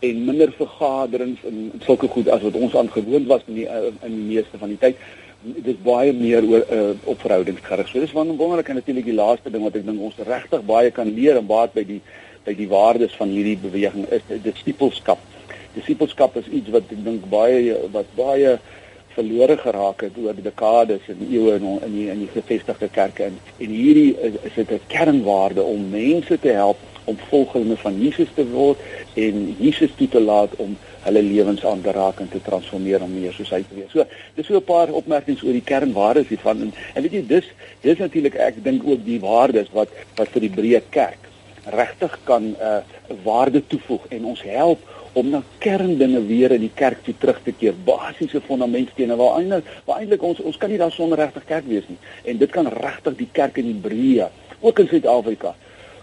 en 0.00 0.24
minder 0.24 0.52
vergaderings 0.52 1.44
en 1.48 1.70
sulke 1.84 2.08
goed 2.08 2.28
as 2.28 2.42
wat 2.44 2.58
ons 2.58 2.74
aangewoond 2.76 3.26
was 3.26 3.46
in 3.46 3.60
die 3.60 3.68
eh, 3.68 3.92
in 4.02 4.12
die 4.12 4.26
meeste 4.34 4.58
van 4.58 4.72
die 4.74 4.80
tyd. 4.80 5.00
Dit 5.46 5.66
is 5.74 5.82
baie 5.84 6.12
meer 6.16 6.42
oor 6.42 6.64
uh, 6.72 6.94
op 7.04 7.20
verhoudings 7.22 7.62
gerig. 7.62 7.88
So 7.88 8.00
dis 8.02 8.12
wonderlik 8.16 8.68
en 8.68 8.80
natuurlik 8.80 9.04
die 9.06 9.14
laaste 9.14 9.52
ding 9.52 9.62
wat 9.62 9.76
ek 9.78 9.84
dink 9.86 10.00
ons 10.02 10.16
regtig 10.26 10.64
baie 10.66 10.90
kan 10.90 11.12
leer 11.14 11.38
en 11.38 11.46
baat 11.46 11.76
by 11.76 11.84
die 11.86 12.00
by 12.46 12.54
die 12.54 12.68
waardes 12.70 13.14
van 13.18 13.30
hierdie 13.34 13.58
beweging 13.58 14.08
is 14.14 14.26
disipelskap. 14.42 15.22
Disipelskap 15.74 16.36
is 16.40 16.48
iets 16.50 16.72
wat 16.74 16.90
ek 16.90 17.04
dink 17.04 17.28
baie 17.30 17.76
wat 17.94 18.10
baie 18.18 18.56
verlore 19.16 19.56
geraak 19.60 20.02
het 20.04 20.18
oor 20.20 20.36
dekades 20.36 21.06
en 21.12 21.22
eeue 21.28 21.56
in 21.60 21.68
in 21.86 21.94
die 21.94 22.08
in 22.12 22.24
die 22.24 22.32
gevestigde 22.34 22.88
kerke 22.92 23.30
en 23.30 23.38
en 23.58 23.72
hierdie 23.72 24.12
is, 24.28 24.36
is 24.50 24.58
dit 24.60 24.70
'n 24.76 24.80
kernwaarde 24.92 25.62
om 25.62 25.90
mense 25.90 26.38
te 26.38 26.52
help 26.52 26.82
om 27.06 27.18
volgelinge 27.30 27.76
van 27.80 27.98
Jesus 28.02 28.32
te 28.34 28.44
word 28.50 28.78
en 29.14 29.56
Jesus 29.58 29.94
toe 29.96 30.08
te 30.08 30.20
laat 30.20 30.56
om 30.62 30.76
hulle 31.06 31.22
lewens 31.22 31.64
aan 31.64 31.82
te 31.82 31.94
raak 31.94 32.20
en 32.20 32.28
te 32.28 32.42
transformeer 32.42 33.02
om 33.02 33.12
meer 33.14 33.34
soos 33.36 33.52
hy 33.54 33.62
te 33.62 33.78
wees. 33.78 33.92
So, 33.94 34.06
dis 34.34 34.46
so 34.46 34.58
'n 34.58 34.64
paar 34.66 34.90
opmerkings 34.90 35.42
oor 35.42 35.54
die 35.54 35.68
kernwaardes 35.72 36.28
hiervan 36.28 36.66
en, 36.66 36.72
en 36.94 37.02
weet 37.02 37.12
jy 37.12 37.24
dis 37.26 37.46
dis 37.82 37.98
natuurlik 37.98 38.34
ek 38.34 38.64
dink 38.64 38.82
ook 38.84 39.04
die 39.04 39.20
waardes 39.20 39.70
wat 39.72 39.88
wat 40.18 40.28
vir 40.34 40.48
die 40.48 40.54
breë 40.58 40.82
kerk 40.90 41.22
regtig 41.66 42.18
kan 42.24 42.42
'n 42.42 42.56
uh, 42.60 42.82
waarde 43.24 43.62
toevoeg 43.66 44.06
en 44.08 44.24
ons 44.24 44.42
help 44.42 44.78
om 45.16 45.30
na 45.32 45.42
kerndinge 45.58 46.20
weer 46.26 46.52
in 46.52 46.60
die 46.60 46.74
kerk 46.74 47.00
toe 47.04 47.14
terug 47.18 47.38
te 47.42 47.52
keer, 47.52 47.74
basiese 47.84 48.40
fondamentstene 48.44 49.16
waar 49.16 49.38
eintlik 49.38 49.68
waar 49.86 50.02
eintlik 50.02 50.22
ons 50.22 50.42
ons 50.44 50.58
kan 50.60 50.70
nie 50.70 50.80
daar 50.80 50.92
sonder 50.92 51.18
regtig 51.18 51.46
kerk 51.48 51.64
wees 51.70 51.86
nie. 51.88 51.96
En 52.24 52.36
dit 52.42 52.50
kan 52.52 52.68
regtig 52.68 53.16
die 53.16 53.28
kerk 53.32 53.56
in 53.62 53.70
Hebreë, 53.70 54.28
ook 54.60 54.82
in 54.84 54.90
Suid-Afrika, 54.90 55.54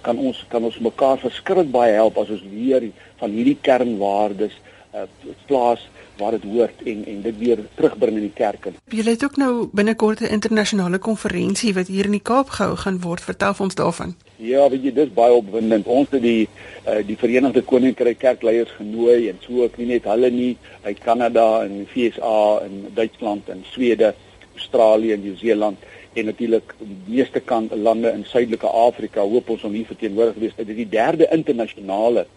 kan 0.04 0.20
ons 0.20 0.46
kan 0.52 0.63
ons 0.63 0.80
mekaar 0.84 1.20
verskriklik 1.24 1.72
baie 1.72 1.96
help 1.96 2.20
as 2.22 2.32
ons 2.36 2.46
weer 2.52 2.89
van 3.22 3.32
hierdie 3.32 3.58
kernwaardes 3.62 4.56
uh, 4.94 5.08
plaas 5.48 5.88
waar 6.18 6.32
dit 6.32 6.44
hoort 6.44 6.84
en 6.86 7.06
en 7.06 7.22
dit 7.22 7.38
weer 7.38 7.60
terugbring 7.76 8.18
in 8.20 8.28
die 8.28 8.36
kerk. 8.38 8.68
Julle 8.94 9.16
het 9.16 9.24
ook 9.24 9.38
nou 9.42 9.70
binnekort 9.74 10.22
'n 10.22 10.34
internasionale 10.38 11.00
konferensie 11.00 11.74
wat 11.74 11.88
hier 11.88 12.06
in 12.06 12.18
die 12.20 12.28
Kaap 12.32 12.50
gehou 12.50 12.76
gaan 12.76 13.02
word. 13.02 13.22
Vertel 13.22 13.54
ons 13.58 13.76
daarvan. 13.76 14.16
Ja, 14.36 14.70
weet 14.70 14.84
jy, 14.84 14.94
dis 14.94 15.13
baie 15.13 15.34
opwindend. 15.34 15.88
Ons 15.88 16.10
het 16.10 16.22
die 16.22 16.48
uh, 16.88 17.00
die 17.06 17.18
Verenigde 17.18 17.62
Koninkryk 17.62 18.20
kerkleiers 18.20 18.72
genooi 18.72 19.30
en 19.30 19.38
so 19.39 19.63
ook 19.63 19.78
nie 19.78 19.88
net 19.88 20.04
hulle 20.04 20.30
nie 20.30 20.58
uit 20.82 21.00
Kanada 21.00 21.63
en 21.63 21.78
die 21.78 21.88
VSA 21.94 22.60
en 22.66 22.86
Duitsland 22.94 23.50
en 23.50 23.66
Swede, 23.72 24.13
Australië 24.56 25.12
en 25.12 25.22
Nieu-Seeland 25.22 25.78
en 26.13 26.26
natuurlik 26.30 26.76
die 26.80 27.17
meeste 27.17 27.39
kant 27.39 27.73
lande 27.76 28.12
in 28.13 28.26
Suidelike 28.26 28.67
Afrika 28.67 29.26
hoop 29.26 29.49
ons 29.49 29.63
om 29.63 29.73
hier 29.73 29.89
verteenwoordig 29.89 30.39
wees. 30.41 30.56
Dit 30.56 30.69
is 30.69 30.82
die 30.84 30.89
derde 30.89 31.28
internasionale 31.32 32.28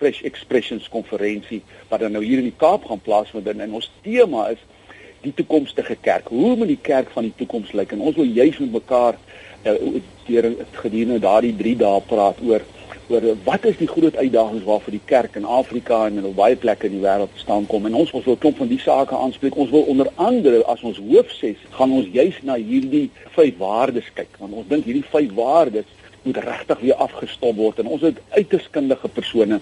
Fresh 0.00 0.22
Expressions 0.24 0.88
konferensie 0.88 1.60
wat 1.90 2.00
dan 2.00 2.14
nou 2.16 2.22
hier 2.24 2.40
in 2.40 2.48
die 2.48 2.56
Kaap 2.56 2.86
gaan 2.88 3.02
plaasvind 3.04 3.48
en 3.50 3.74
ons 3.76 3.90
tema 4.04 4.48
is 4.54 4.62
die 5.20 5.34
toekomstige 5.36 5.96
kerk. 6.00 6.30
Hoe 6.32 6.54
moet 6.56 6.70
die 6.72 6.80
kerk 6.80 7.10
van 7.12 7.26
die 7.28 7.34
toekoms 7.36 7.74
lyk? 7.76 7.92
En 7.92 8.00
ons 8.00 8.16
wil 8.16 8.30
juis 8.30 8.56
met 8.62 8.78
mekaar 8.78 9.18
uh, 9.68 9.74
deur 10.26 10.48
gedurende 10.80 11.20
daardie 11.20 11.52
3 11.56 11.74
dae 11.82 12.00
praat 12.08 12.40
oor 12.46 12.64
oor 13.10 13.24
wat 13.44 13.64
is 13.66 13.76
die 13.80 13.88
groot 13.90 14.16
uitdagings 14.16 14.64
waarvoor 14.64 14.94
die 14.94 15.04
kerk 15.04 15.36
in 15.38 15.44
Afrika 15.44 16.04
en 16.06 16.20
in 16.20 16.34
baie 16.34 16.56
plekke 16.56 16.86
in 16.86 16.96
die 16.98 17.02
wêreld 17.02 17.34
staan 17.42 17.66
kom 17.70 17.86
en 17.88 17.96
ons 17.98 18.12
wil 18.14 18.22
so 18.22 18.32
'n 18.32 18.38
klomp 18.38 18.56
van 18.62 18.68
die 18.68 18.78
sake 18.78 19.14
aanspreek. 19.14 19.56
Ons 19.56 19.70
wil 19.70 19.82
onder 19.82 20.08
andere 20.14 20.62
as 20.64 20.82
ons 20.82 20.98
hoof 20.98 21.30
sê, 21.40 21.56
gaan 21.70 21.92
ons 21.92 22.06
juis 22.12 22.36
na 22.42 22.54
hierdie 22.54 23.10
vyf 23.36 23.58
waardes 23.58 24.10
kyk 24.14 24.38
want 24.38 24.52
ons 24.52 24.68
dink 24.68 24.84
hierdie 24.84 25.10
vyf 25.12 25.34
waardes 25.34 25.88
moet 26.22 26.36
regtig 26.36 26.80
weer 26.80 26.94
afgestop 26.94 27.56
word 27.56 27.78
en 27.78 27.86
ons 27.86 28.02
het 28.02 28.18
uiters 28.30 28.70
kundige 28.70 29.08
persone 29.08 29.60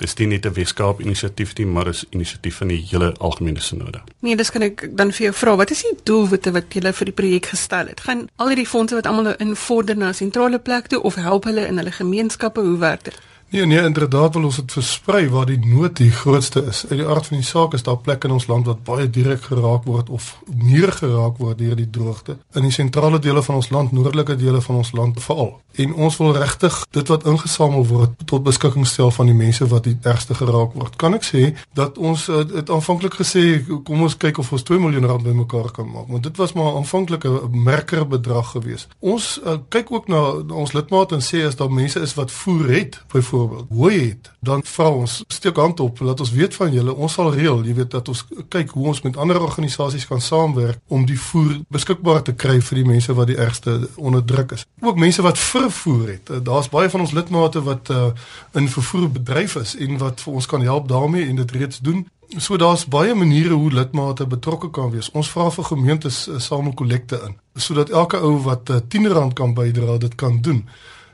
Dis 0.01 0.15
nie 0.17 0.27
net 0.27 0.47
'n 0.47 0.53
Weskaap 0.53 1.01
inisiatief 1.01 1.57
nie, 1.59 1.67
maar 1.67 1.87
is 1.87 2.05
inisiatief 2.11 2.57
van 2.57 2.69
die 2.69 2.87
hele 2.91 3.15
algemene 3.19 3.61
sinode. 3.61 4.01
Nee, 4.21 4.37
dis 4.37 4.51
kan 4.51 4.63
ek 4.63 4.89
dan 4.97 5.13
vir 5.13 5.25
jou 5.25 5.35
vra, 5.35 5.57
wat 5.57 5.71
is 5.71 5.83
die 5.83 5.99
doelwitte 6.03 6.53
wat 6.53 6.73
julle 6.73 6.93
vir 6.93 7.05
die 7.05 7.13
projek 7.13 7.47
gestel 7.47 7.87
het? 7.87 8.01
Gaan 8.01 8.29
al 8.37 8.49
hierdie 8.49 8.67
fondse 8.67 8.95
wat 8.95 9.07
almal 9.07 9.23
nou 9.23 9.35
invorder 9.39 9.97
na 9.97 10.09
'n 10.09 10.15
sentrale 10.15 10.59
plek 10.59 10.87
toe 10.87 11.03
of 11.03 11.15
help 11.15 11.45
hulle 11.45 11.67
in 11.67 11.77
hulle 11.77 11.93
gemeenskappe? 11.93 12.61
Hoe 12.61 12.79
werk 12.79 13.05
dit? 13.05 13.21
Nee 13.53 13.67
nee, 13.67 13.83
inderdaad 13.83 14.35
wil 14.35 14.45
ons 14.45 14.57
dit 14.57 14.73
versprei 14.73 15.29
waar 15.29 15.47
die 15.47 15.59
nood 15.59 15.97
die 15.97 16.11
grootste 16.11 16.63
is. 16.71 16.85
Uit 16.87 17.01
die 17.01 17.07
aard 17.07 17.27
van 17.27 17.41
die 17.41 17.47
saak 17.47 17.73
is 17.75 17.83
daar 17.83 17.97
plekke 17.99 18.29
in 18.29 18.35
ons 18.37 18.47
land 18.47 18.67
wat 18.71 18.85
baie 18.87 19.09
direk 19.11 19.43
geraak 19.43 19.89
word 19.91 20.11
of 20.11 20.29
meer 20.55 20.93
geraak 20.95 21.41
word 21.43 21.59
deur 21.59 21.75
die 21.75 21.91
droogte. 21.91 22.37
In 22.55 22.63
die 22.63 22.71
sentrale 22.71 23.19
dele 23.19 23.43
van 23.43 23.59
ons 23.59 23.71
land, 23.75 23.91
noordelike 23.93 24.37
dele 24.39 24.61
van 24.63 24.79
ons 24.85 24.93
land 24.95 25.19
veral. 25.23 25.57
En 25.83 25.95
ons 25.95 26.17
wil 26.17 26.37
regtig 26.37 26.77
dit 26.91 27.11
wat 27.11 27.27
ingesamel 27.27 27.87
word 27.87 28.23
tot 28.31 28.47
beskikking 28.47 28.87
stel 28.87 29.11
van 29.11 29.27
die 29.27 29.35
mense 29.35 29.67
wat 29.67 29.85
die 29.89 29.97
ergste 30.03 30.39
geraak 30.39 30.79
word. 30.79 30.95
Kan 31.03 31.19
ek 31.19 31.27
sê 31.27 31.43
dat 31.75 31.99
ons 31.99 32.29
eh, 32.31 32.45
het 32.55 32.71
aanvanklik 32.71 33.19
gesê 33.19 33.45
kom 33.67 34.07
ons 34.07 34.15
kyk 34.15 34.39
of 34.39 34.53
ons 34.55 34.67
2 34.71 34.79
miljoen 34.79 35.11
rand 35.11 35.27
bymekaar 35.27 35.73
kan 35.75 35.91
maak, 35.91 36.07
want 36.07 36.23
dit 36.23 36.39
was 36.39 36.55
maar 36.55 36.79
aanvanklik 36.79 37.27
'n 37.27 37.51
merker 37.51 38.07
bedrag 38.07 38.55
geweest. 38.55 38.89
Ons 39.01 39.41
uh, 39.43 39.59
kyk 39.69 39.91
ook 39.91 40.09
na, 40.09 40.39
na 40.47 40.55
ons 40.55 40.73
lidmate 40.73 41.15
en 41.15 41.23
sê 41.23 41.43
as 41.47 41.57
daar 41.57 41.73
mense 41.73 42.01
is 42.01 42.15
wat 42.15 42.31
voer 42.31 42.71
het, 42.71 43.03
byvoorbeeld 43.13 43.40
byvoorbeeld 43.41 43.79
hooi 43.79 44.09
het, 44.09 44.31
dan 44.41 44.63
vra 44.65 44.89
ons 44.89 45.25
steek 45.29 45.57
hand 45.57 45.81
op 45.81 46.01
laat 46.01 46.21
ons 46.21 46.31
weet 46.31 46.55
van 46.55 46.73
julle. 46.73 46.95
Ons 46.95 47.13
sal 47.13 47.33
reël, 47.35 47.65
jy 47.65 47.75
weet 47.75 47.91
dat 47.91 48.09
ons 48.09 48.25
kyk 48.49 48.71
hoe 48.71 48.87
ons 48.87 49.03
met 49.03 49.17
ander 49.17 49.41
organisasies 49.41 50.07
kan 50.07 50.21
saamwerk 50.21 50.79
om 50.89 51.07
die 51.07 51.19
voer 51.21 51.59
beskikbaar 51.69 52.23
te 52.23 52.35
kry 52.35 52.61
vir 52.61 52.83
die 52.83 52.87
mense 52.87 53.15
wat 53.15 53.31
die 53.31 53.39
ergste 53.41 53.89
onderdruk 53.97 54.53
is. 54.59 54.67
Ook 54.81 54.99
mense 54.99 55.23
wat 55.23 55.39
vervoer 55.39 56.09
het. 56.09 56.31
Eh, 56.31 56.41
daar's 56.43 56.69
baie 56.69 56.91
van 56.91 57.01
ons 57.01 57.13
lidmate 57.17 57.63
wat 57.63 57.91
uh, 57.91 58.11
in 58.55 58.69
vervoerbedryf 58.69 59.57
is 59.57 59.77
en 59.77 59.99
wat 59.99 60.21
vir 60.21 60.33
ons 60.33 60.47
kan 60.47 60.63
help 60.63 60.89
daarmee 60.89 61.27
en 61.29 61.37
dit 61.37 61.51
reeds 61.51 61.79
doen. 61.79 62.07
So 62.39 62.57
daar's 62.57 62.87
baie 62.87 63.15
maniere 63.15 63.55
hoe 63.59 63.73
lidmate 63.73 64.27
betrokke 64.27 64.71
kan 64.71 64.91
wees. 64.91 65.11
Ons 65.11 65.31
vra 65.31 65.51
vir 65.51 65.65
gemeentes 65.65 66.29
uh, 66.29 66.39
samel 66.39 66.75
kollekte 66.75 67.21
in 67.27 67.39
sodat 67.61 67.91
elke 67.91 68.17
ou 68.17 68.39
wat 68.47 68.71
uh, 68.71 68.79
R10 68.79 69.33
kan 69.35 69.55
bydra, 69.55 69.99
dit 69.99 70.15
kan 70.15 70.39
doen. 70.41 70.63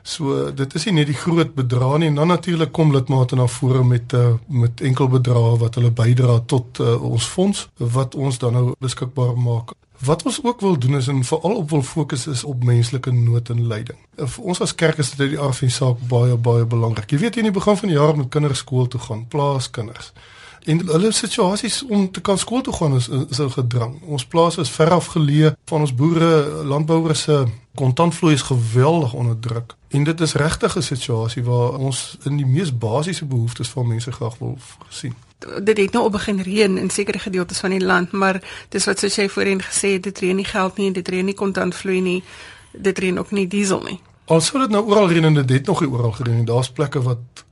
So 0.07 0.51
dit 0.55 0.75
is 0.79 0.85
nie 0.87 0.93
net 1.01 1.09
die 1.09 1.17
groot 1.19 1.49
bedrae 1.55 1.97
nie 1.99 2.07
en 2.07 2.19
dan 2.21 2.31
natuurlik 2.31 2.71
kom 2.75 2.93
lidmate 2.95 3.35
na 3.35 3.47
vore 3.51 3.83
met 3.83 4.13
uh, 4.15 4.37
met 4.47 4.81
enkel 4.89 5.09
bedrae 5.11 5.57
wat 5.59 5.75
hulle 5.75 5.91
bydra 5.91 6.37
tot 6.53 6.79
uh, 6.79 6.93
ons 7.03 7.27
fonds 7.27 7.65
wat 7.95 8.15
ons 8.15 8.39
dan 8.39 8.55
nou 8.55 8.63
beskikbaar 8.79 9.35
maak. 9.35 9.75
Wat 10.07 10.23
ons 10.29 10.39
ook 10.43 10.61
wil 10.61 10.77
doen 10.79 10.95
is 11.01 11.09
en 11.11 11.23
veral 11.27 11.59
op 11.59 11.69
wil 11.69 11.83
fokus 11.83 12.27
is 12.27 12.43
op 12.47 12.63
menslike 12.63 13.11
nood 13.11 13.49
en 13.49 13.67
lyding. 13.67 13.99
Vir 14.15 14.47
ons 14.53 14.61
as 14.63 14.75
kerk 14.75 15.01
is 15.03 15.11
dit 15.11 15.25
uit 15.25 15.35
die 15.35 15.41
aard 15.41 15.59
van 15.59 15.67
die 15.67 15.75
saak 15.75 16.07
baie 16.07 16.39
baie 16.49 16.65
belangrik. 16.65 17.11
Jy 17.11 17.19
weet 17.25 17.41
in 17.41 17.49
die 17.49 17.55
begin 17.59 17.79
van 17.81 17.91
die 17.91 17.99
jaar 17.99 18.15
met 18.17 18.31
kinders 18.31 18.63
skool 18.63 18.87
toe 18.87 19.01
gaan, 19.09 19.25
plaaskinders. 19.27 20.13
En 20.67 20.81
hulle 20.87 21.11
situasies 21.15 21.83
om 21.87 22.09
te 22.11 22.21
kan 22.21 22.37
skool 22.37 22.61
toe 22.61 22.73
gaan 22.73 22.95
is 22.95 23.07
is 23.07 23.39
'n 23.39 23.49
gedrang. 23.49 24.01
Ons 24.05 24.25
plase 24.25 24.61
is 24.61 24.69
ver 24.69 24.89
afgeleë 24.89 25.55
van 25.65 25.81
ons 25.81 25.95
boere, 25.95 26.63
landbouers 26.63 27.21
se 27.21 27.45
kontantvloei 27.75 28.33
is 28.33 28.41
geweldig 28.41 29.13
onder 29.13 29.39
druk. 29.39 29.75
En 29.87 30.03
dit 30.03 30.21
is 30.21 30.33
regtig 30.33 30.77
'n 30.77 30.81
situasie 30.81 31.43
waar 31.43 31.77
ons 31.77 32.17
in 32.23 32.37
die 32.37 32.45
mees 32.45 32.77
basiese 32.77 33.25
behoeftes 33.25 33.69
van 33.69 33.87
mense 33.87 34.11
graag 34.11 34.37
wil 34.37 34.57
sien 34.89 35.15
dit 35.63 35.77
het 35.77 35.91
nou 35.91 36.05
op 36.05 36.11
begin 36.11 36.41
reën 36.41 36.77
in 36.77 36.89
sekere 36.89 37.19
gedeeltes 37.19 37.59
van 37.59 37.69
die 37.69 37.85
land, 37.85 38.11
maar 38.11 38.41
dis 38.69 38.85
wat 38.85 38.99
soos 38.99 39.15
jy 39.15 39.29
voorheen 39.29 39.61
gesê 39.61 39.93
het, 39.97 40.03
dit 40.03 40.19
reën 40.19 40.35
nie 40.35 40.45
geld 40.45 40.77
nie, 40.77 40.91
dit 40.91 41.07
reën 41.07 41.25
nie 41.25 41.37
kontantvloei 41.37 42.01
nie, 42.01 42.23
dit 42.71 42.97
reën 42.97 43.19
ook 43.19 43.31
nie 43.31 43.47
diesel 43.47 43.81
nie. 43.85 43.99
Alsou 44.25 44.59
dit 44.61 44.73
nou 44.73 44.83
oral 44.85 45.09
reën 45.09 45.23
en 45.23 45.33
dit 45.33 45.49
het 45.49 45.65
nog 45.65 45.81
nie 45.81 45.89
oral 45.89 46.11
gereën 46.11 46.41
nie. 46.41 46.45
Daar's 46.45 46.69
plekke 46.69 47.01
wat 47.01 47.45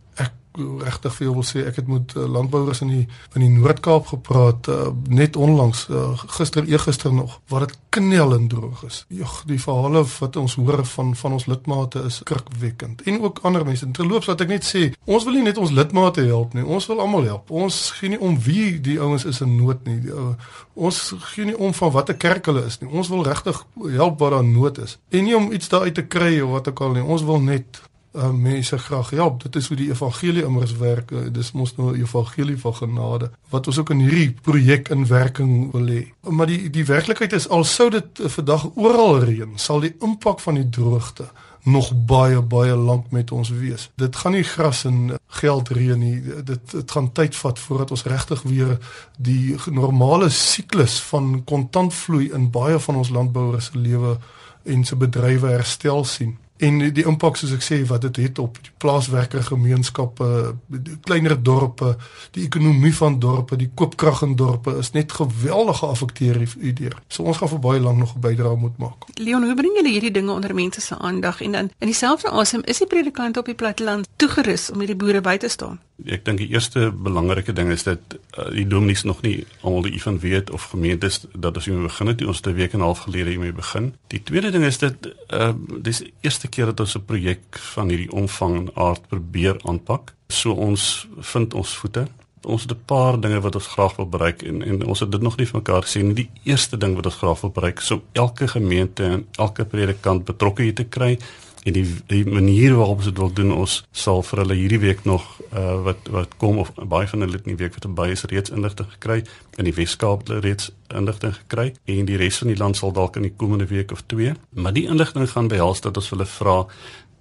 regtig 0.58 1.16
veel 1.16 1.34
wil 1.34 1.46
sê 1.48 1.66
ek 1.70 1.80
het 1.82 1.88
met 1.92 2.14
uh, 2.16 2.26
landbouers 2.30 2.82
in 2.86 2.92
die 2.94 3.04
in 3.34 3.44
die 3.44 3.52
Noord-Kaap 3.52 4.08
gepraat 4.14 4.70
uh, 4.72 4.90
net 5.08 5.36
onlangs 5.36 5.88
uh, 5.90 6.12
gister 6.38 6.66
eergister 6.68 7.14
nog 7.14 7.40
waar 7.52 7.66
dit 7.68 7.78
knellend 7.90 8.50
droog 8.50 8.84
is. 8.88 9.06
Jogg 9.08 9.44
die 9.50 9.60
verhale 9.62 10.04
wat 10.20 10.36
ons 10.36 10.56
hoor 10.56 10.86
van 10.86 11.16
van 11.16 11.38
ons 11.38 11.46
lidmate 11.46 12.04
is 12.08 12.20
skrikwekkend 12.22 13.02
en 13.06 13.22
ook 13.22 13.40
ander 13.44 13.66
mense. 13.66 13.92
Terloops 13.92 14.30
wat 14.32 14.42
ek 14.46 14.54
net 14.56 14.68
sê, 14.68 14.84
ons 15.06 15.24
wil 15.28 15.40
nie 15.40 15.46
net 15.48 15.60
ons 15.62 15.74
lidmate 15.76 16.26
help 16.28 16.54
nie, 16.58 16.66
ons 16.66 16.88
wil 16.92 17.02
almal 17.04 17.28
help. 17.30 17.52
Ons 17.52 17.80
gee 18.00 18.14
nie 18.14 18.22
om 18.22 18.38
wie 18.48 18.80
die 18.82 19.00
ouens 19.00 19.26
is 19.26 19.42
in 19.46 19.56
nood 19.60 19.84
nie. 19.88 20.00
Die, 20.06 20.14
uh, 20.14 20.34
ons 20.76 21.02
gee 21.32 21.50
nie 21.50 21.58
om 21.58 21.74
van 21.76 21.94
watter 21.96 22.18
kerk 22.20 22.48
hulle 22.52 22.66
is 22.70 22.80
nie. 22.82 22.92
Ons 22.92 23.12
wil 23.14 23.24
regtig 23.28 23.62
help 23.96 24.20
waar 24.20 24.40
daar 24.40 24.48
nood 24.48 24.80
is. 24.84 24.98
En 25.10 25.28
nie 25.28 25.36
om 25.38 25.52
iets 25.56 25.70
daar 25.72 25.88
uit 25.88 25.96
te 25.96 26.06
kry 26.06 26.40
of 26.44 26.56
wat 26.56 26.72
ook 26.72 26.82
al 26.82 26.98
nie. 26.98 27.04
Ons 27.04 27.24
wil 27.28 27.42
net 27.44 27.82
uh, 28.16 28.32
mense 28.32 28.78
graag 28.78 29.10
help. 29.10 29.44
Dit 29.44 29.56
is 29.56 29.68
hoe 29.68 29.78
die 29.78 29.90
evangelie 29.90 30.44
immers 30.44 30.76
werk. 30.78 31.12
Uh, 31.12 31.28
dis 31.32 31.52
mos 31.52 31.76
nou 31.76 31.92
'n 31.92 32.02
evangelie 32.02 32.60
van 32.60 32.76
genade 32.76 33.32
wat 33.50 33.68
ons 33.68 33.78
ook 33.78 33.90
in 33.90 34.00
hierdie 34.00 34.36
projek 34.42 34.90
in 34.90 35.08
werking 35.08 35.72
wil 35.72 35.88
hê. 35.88 36.14
Maar 36.22 36.46
die 36.46 36.70
die 36.70 36.86
werklikheid 36.86 37.34
is 37.34 37.50
al 37.50 37.64
sou 37.64 37.90
dit 37.90 38.20
uh, 38.20 38.28
vandag 38.28 38.70
oral 38.76 39.20
reën, 39.20 39.52
sal 39.56 39.80
die 39.80 39.96
impak 40.00 40.40
van 40.40 40.54
die 40.54 40.70
droogte 40.70 41.26
nog 41.66 42.06
baie 42.06 42.42
baie 42.42 42.76
lank 42.76 43.10
met 43.10 43.32
ons 43.32 43.50
wees. 43.50 43.90
Dit 43.96 44.16
gaan 44.16 44.32
nie 44.32 44.44
gras 44.44 44.84
en 44.86 45.18
geld 45.28 45.70
reën 45.70 46.00
nie. 46.00 46.22
Dit 46.44 46.72
dit 46.72 46.92
gaan 46.92 47.12
tyd 47.12 47.36
vat 47.36 47.60
voordat 47.60 47.92
ons 47.92 48.04
regtig 48.04 48.42
weer 48.42 48.78
die 49.18 49.56
normale 49.72 50.30
siklus 50.30 51.00
van 51.00 51.44
kontantvloei 51.44 52.32
in 52.34 52.52
baie 52.52 52.80
van 52.80 52.96
ons 52.96 53.10
landbouers 53.10 53.66
se 53.66 53.78
lewe 53.78 54.18
en 54.64 54.84
se 54.86 54.96
bedrywe 54.96 55.48
herstel 55.48 56.04
sien 56.04 56.38
en 56.58 56.78
die, 56.80 56.92
die 56.92 57.06
impak 57.08 57.38
soos 57.38 57.54
ek 57.56 57.64
sê 57.66 57.82
wat 57.90 58.06
dit 58.08 58.20
het 58.24 58.40
op 58.40 58.60
die 58.64 58.72
plaaswerker 58.82 59.44
gemeenskappe, 59.44 60.28
die 60.68 60.98
kleiner 61.04 61.36
dorpe, 61.44 61.96
die 62.36 62.46
ekonomie 62.46 62.94
van 62.96 63.20
dorpe, 63.20 63.58
die 63.60 63.70
koopkrag 63.76 64.24
in 64.28 64.36
dorpe 64.40 64.78
is 64.80 64.94
net 64.96 65.12
geweldig 65.12 65.82
geaffekteer 65.84 66.40
hierdeur. 66.54 66.96
So 67.08 67.28
ons 67.28 67.42
gaan 67.42 67.52
vir 67.56 67.64
baie 67.68 67.82
lank 67.84 68.00
nog 68.00 68.16
'n 68.16 68.22
bydrae 68.22 68.56
moet 68.56 68.78
maak. 68.78 69.10
Leon, 69.20 69.44
hoe 69.44 69.56
bring 69.56 69.76
julle 69.76 69.92
hierdie 69.92 70.12
dinge 70.12 70.32
onder 70.32 70.56
mense 70.56 70.82
se 70.82 70.98
aandag 70.98 71.42
en 71.42 71.52
dan 71.52 71.70
in 71.80 71.88
dieselfde 71.88 72.30
asem 72.30 72.62
is 72.64 72.78
die 72.78 72.88
predikant 72.88 73.38
op 73.38 73.46
die 73.46 73.56
platteland 73.56 74.08
toegerus 74.16 74.72
om 74.72 74.80
hierdie 74.80 74.96
boere 74.96 75.22
by 75.22 75.38
te 75.38 75.50
staan? 75.50 75.80
Ek 76.04 76.26
dink 76.26 76.38
die 76.38 76.52
eerste 76.52 76.92
belangrike 76.92 77.54
ding 77.54 77.72
is 77.72 77.84
dat 77.84 78.00
uh, 78.38 78.50
die 78.52 78.68
dominees 78.68 79.04
nog 79.04 79.22
nie 79.22 79.46
almal 79.62 79.82
die 79.82 80.02
van 80.02 80.20
weet 80.20 80.52
of 80.52 80.64
gemeentes 80.74 81.26
dat 81.34 81.56
ons 81.56 81.66
hiermee 81.66 81.88
begin 81.88 82.08
het, 82.08 82.26
ons 82.26 82.38
het 82.38 82.48
'n 82.48 82.54
week 82.54 82.74
en 82.74 82.80
'n 82.80 82.84
half 82.84 83.00
gelede 83.08 83.30
hiermee 83.30 83.54
begin. 83.54 83.96
Die 84.08 84.24
tweede 84.24 84.52
ding 84.52 84.66
is 84.66 84.78
dat 84.78 84.96
uh, 85.32 85.54
dis 85.82 86.02
eerste 86.22 86.46
eerste 86.46 86.48
keer 86.48 86.66
dat 86.66 86.80
ons 86.80 86.96
'n 86.96 87.06
projek 87.06 87.58
van 87.74 87.90
hierdie 87.90 88.12
omvang 88.12 88.56
en 88.56 88.70
aard 88.76 89.08
probeer 89.08 89.60
aanpak. 89.64 90.14
So 90.28 90.52
ons 90.52 91.08
vind 91.20 91.54
ons 91.54 91.76
voete. 91.78 92.08
Ons 92.42 92.62
het 92.62 92.72
'n 92.72 92.86
paar 92.86 93.20
dinge 93.20 93.40
wat 93.40 93.56
ons 93.56 93.68
graag 93.68 93.96
wil 93.96 94.10
bereik 94.10 94.44
en 94.44 94.62
en 94.62 94.86
ons 94.86 95.00
het 95.00 95.12
dit 95.12 95.22
nog 95.22 95.38
nie 95.38 95.48
vir 95.48 95.60
mekaar 95.60 95.84
gesê 95.84 96.04
nie. 96.04 96.14
Die 96.14 96.30
eerste 96.44 96.78
ding 96.78 96.96
wat 96.96 97.06
ons 97.06 97.16
graag 97.16 97.42
wil 97.42 97.50
bereik, 97.50 97.80
so 97.80 98.02
elke 98.12 98.48
gemeente 98.48 99.04
en 99.04 99.28
elke 99.32 99.66
predikant 99.66 100.26
betrokke 100.26 100.64
hier 100.64 100.76
te 100.76 100.84
kry 100.84 101.18
en 101.66 101.74
die, 101.74 101.86
die 102.08 102.26
manier 102.30 102.76
waarop 102.78 103.02
ons 103.02 103.10
dit 103.10 103.18
wil 103.18 103.32
doen 103.34 103.52
ons 103.56 103.80
sal 103.92 104.22
vir 104.28 104.44
hulle 104.44 104.58
hierdie 104.60 104.82
week 104.84 105.04
nog 105.10 105.24
uh, 105.50 105.82
wat 105.88 106.10
wat 106.14 106.36
kom 106.42 106.60
of 106.62 106.70
baie 106.78 107.08
van 107.10 107.26
hulle 107.26 107.40
in 107.42 107.56
die 107.56 107.62
week 107.64 107.78
wat 107.80 107.88
by 107.98 108.12
is 108.14 108.26
reeds 108.30 108.54
inligting 108.54 108.92
gekry. 108.92 109.24
In 109.58 109.66
die 109.66 109.74
Weskaap 109.74 110.28
het 110.28 110.46
reeds 110.46 110.70
inligting 110.94 111.34
gekry. 111.34 111.72
En 111.90 112.06
die 112.06 112.20
res 112.22 112.38
van 112.44 112.52
die 112.54 112.60
land 112.60 112.78
sal 112.78 112.94
dalk 112.94 113.18
in 113.18 113.26
die 113.26 113.34
komende 113.34 113.66
week 113.72 113.92
of 113.96 114.04
twee. 114.06 114.36
Maar 114.54 114.76
die 114.78 114.86
inligting 114.86 115.26
gaan 115.32 115.50
behels 115.50 115.82
dat 115.82 115.98
ons 115.98 116.12
hulle 116.14 116.30
vra 116.30 116.60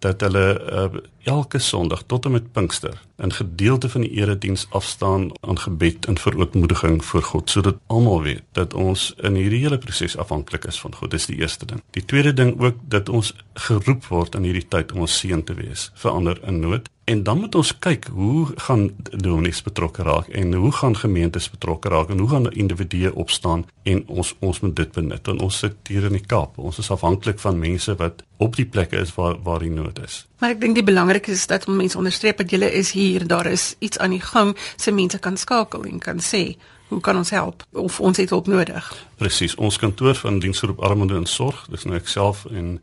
dat 0.05 0.21
hulle 0.21 0.47
uh, 0.61 1.03
elke 1.25 1.59
Sondag 1.59 2.03
tot 2.07 2.25
en 2.29 2.37
met 2.37 2.53
Pinkster 2.53 3.01
'n 3.17 3.33
gedeelte 3.33 3.89
van 3.89 4.01
die 4.01 4.11
erediens 4.11 4.67
afstaan 4.71 5.31
aan 5.41 5.59
gebed 5.59 6.07
en 6.07 6.19
verootmoediging 6.19 7.05
voor 7.05 7.23
God 7.23 7.51
sodat 7.51 7.77
almal 7.87 8.23
weet 8.23 8.43
dat 8.53 8.75
ons 8.75 9.15
in 9.17 9.35
hierdie 9.35 9.61
hele 9.61 9.79
proses 9.79 10.17
afhanklik 10.17 10.65
is 10.65 10.81
van 10.81 10.95
God. 10.95 11.11
Dis 11.11 11.27
die 11.27 11.37
eerste 11.37 11.67
ding. 11.67 11.83
Die 11.91 12.05
tweede 12.05 12.33
ding 12.33 12.61
ook 12.61 12.77
dat 12.89 13.09
ons 13.09 13.35
geroep 13.55 14.05
word 14.07 14.35
in 14.35 14.43
hierdie 14.43 14.69
tyd 14.69 14.93
om 14.93 15.01
ons 15.01 15.19
seën 15.19 15.45
te 15.45 15.55
wees 15.55 15.91
vir 15.95 16.11
ander 16.11 16.41
in 16.47 16.61
nood. 16.61 16.91
En 17.05 17.23
dan 17.23 17.39
moet 17.39 17.55
ons 17.55 17.79
kyk 17.79 18.07
hoe 18.13 18.47
gaan 18.57 18.91
dominees 19.11 19.63
betrokke 19.63 20.03
raak 20.03 20.29
en 20.29 20.55
hoe 20.55 20.73
gaan 20.73 20.97
gemeentes 20.97 21.51
betrokke 21.51 21.89
raak 21.89 22.09
en 22.09 22.19
hoe 22.19 22.29
gaan 22.29 22.53
individue 22.53 23.15
opstaan 23.15 23.67
en 23.83 24.01
ons 24.07 24.35
ons 24.39 24.61
moet 24.61 24.77
dit 24.77 24.93
benut 24.93 25.27
want 25.27 25.43
ons 25.43 25.59
sit 25.59 25.77
hier 25.93 26.07
in 26.09 26.17
die 26.17 26.25
Kaap. 26.25 26.57
Ons 26.59 26.79
is 26.81 26.89
afhanklik 26.91 27.39
van 27.43 27.59
mense 27.61 27.93
wat 28.01 28.25
op 28.41 28.57
die 28.57 28.65
plekke 28.65 28.97
is 28.97 29.13
waar 29.15 29.37
waar 29.45 29.61
die 29.61 29.73
nood 29.73 30.01
is. 30.05 30.23
Maar 30.41 30.57
ek 30.57 30.63
dink 30.65 30.81
die 30.81 30.87
belangrikste 30.87 31.37
is 31.37 31.47
dat 31.53 31.69
mense 31.69 32.01
onderstreep 32.01 32.41
dat 32.41 32.51
jy 32.57 32.73
is 32.73 32.95
hier, 32.97 33.29
daar 33.29 33.53
is 33.53 33.75
iets 33.85 34.01
aan 34.01 34.17
die 34.17 34.25
gang, 34.25 34.57
se 34.77 34.93
mense 34.93 35.21
kan 35.21 35.37
skakel 35.37 35.85
en 35.85 36.01
kan 36.01 36.25
sê 36.25 36.55
Hoe 36.89 37.01
kan 37.01 37.17
ons 37.17 37.31
help 37.31 37.65
of 37.73 38.01
ons 38.01 38.17
het 38.17 38.31
hulp 38.31 38.47
nodig? 38.47 38.89
Presies, 39.17 39.55
ons 39.57 39.79
kantoor 39.81 40.15
van 40.15 40.39
diensgroep 40.39 40.83
armoede 40.85 41.17
en 41.17 41.27
sorg, 41.27 41.65
dis 41.73 41.87
nou 41.89 41.97
ek 41.97 42.11
self 42.13 42.45
en 42.53 42.77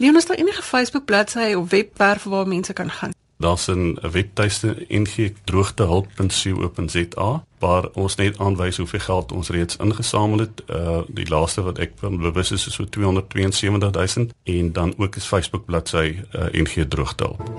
Leon, 0.00 0.16
is 0.16 0.26
daar 0.26 0.40
enige 0.40 0.62
Facebook 0.62 1.04
bladsy 1.04 1.52
of 1.52 1.70
webwerf 1.70 2.24
waar 2.24 2.48
mense 2.48 2.72
kan 2.72 2.90
gaan? 2.90 3.12
Daar's 3.42 3.66
'n 3.66 3.98
webtuiste 4.10 4.86
ngdroogtehulp.co.za 4.88 7.44
waar 7.58 7.88
ons 7.92 8.14
net 8.14 8.38
aanwys 8.38 8.76
hoeveel 8.76 9.00
geld 9.00 9.32
ons 9.32 9.48
reeds 9.48 9.76
ingesamel 9.76 10.38
het. 10.38 10.62
Uh 10.70 11.00
die 11.08 11.28
laaste 11.28 11.62
wat 11.62 11.78
ek 11.78 11.92
van 11.96 12.18
bewus 12.18 12.50
is 12.50 12.66
is 12.66 12.74
so 12.74 12.84
272000 12.84 14.32
en 14.42 14.72
dan 14.72 14.94
ook 14.96 15.16
is 15.16 15.26
Facebook 15.26 15.64
bladsy 15.64 16.18
uh, 16.32 16.44
NG 16.52 16.88
Droogtehulp. 16.88 17.50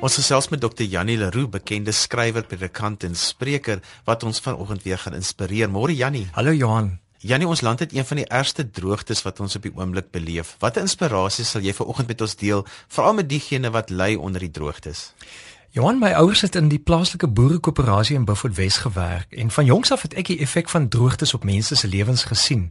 Ons 0.00 0.14
gesels 0.14 0.48
met 0.48 0.60
Dr. 0.60 0.82
Janie 0.82 1.18
Leroux, 1.18 1.50
bekende 1.50 1.92
skrywer, 1.92 2.42
predikant 2.42 3.04
en 3.04 3.14
spreker 3.14 3.80
wat 4.04 4.22
ons 4.22 4.40
vanoggend 4.40 4.82
weer 4.82 4.98
gaan 4.98 5.14
inspireer. 5.14 5.70
Môre 5.70 5.94
Janie. 5.94 6.28
Hallo 6.32 6.52
Johan. 6.52 7.07
Janie, 7.18 7.48
ons 7.50 7.60
land 7.66 7.80
het 7.82 7.92
een 7.92 8.06
van 8.06 8.20
die 8.20 8.26
ergste 8.30 8.62
droogtes 8.70 9.24
wat 9.26 9.40
ons 9.42 9.56
op 9.58 9.64
die 9.66 9.72
oomblik 9.74 10.12
beleef. 10.14 10.52
Watter 10.62 10.84
inspirasie 10.86 11.42
sal 11.44 11.64
jy 11.66 11.72
vanoggend 11.74 12.06
met 12.12 12.20
ons 12.22 12.36
deel, 12.38 12.62
veral 12.94 13.16
met 13.18 13.26
diegene 13.26 13.72
wat 13.74 13.90
ly 13.90 14.12
onder 14.14 14.44
die 14.46 14.52
droogtes? 14.54 15.00
Johan, 15.70 15.98
my 15.98 16.12
ouers 16.16 16.40
het 16.40 16.54
in 16.54 16.68
die 16.68 16.78
plaaslike 16.78 17.28
boerekoöperasie 17.28 18.14
in 18.16 18.24
Beaufort 18.24 18.54
Wes 18.56 18.76
gewerk 18.76 19.32
en 19.32 19.50
van 19.50 19.64
jongs 19.64 19.92
af 19.92 20.02
het 20.02 20.14
ek 20.14 20.30
die 20.30 20.38
effek 20.40 20.70
van 20.72 20.88
droogtes 20.88 21.34
op 21.36 21.44
mense 21.44 21.76
se 21.76 21.88
lewens 21.88 22.24
gesien. 22.24 22.70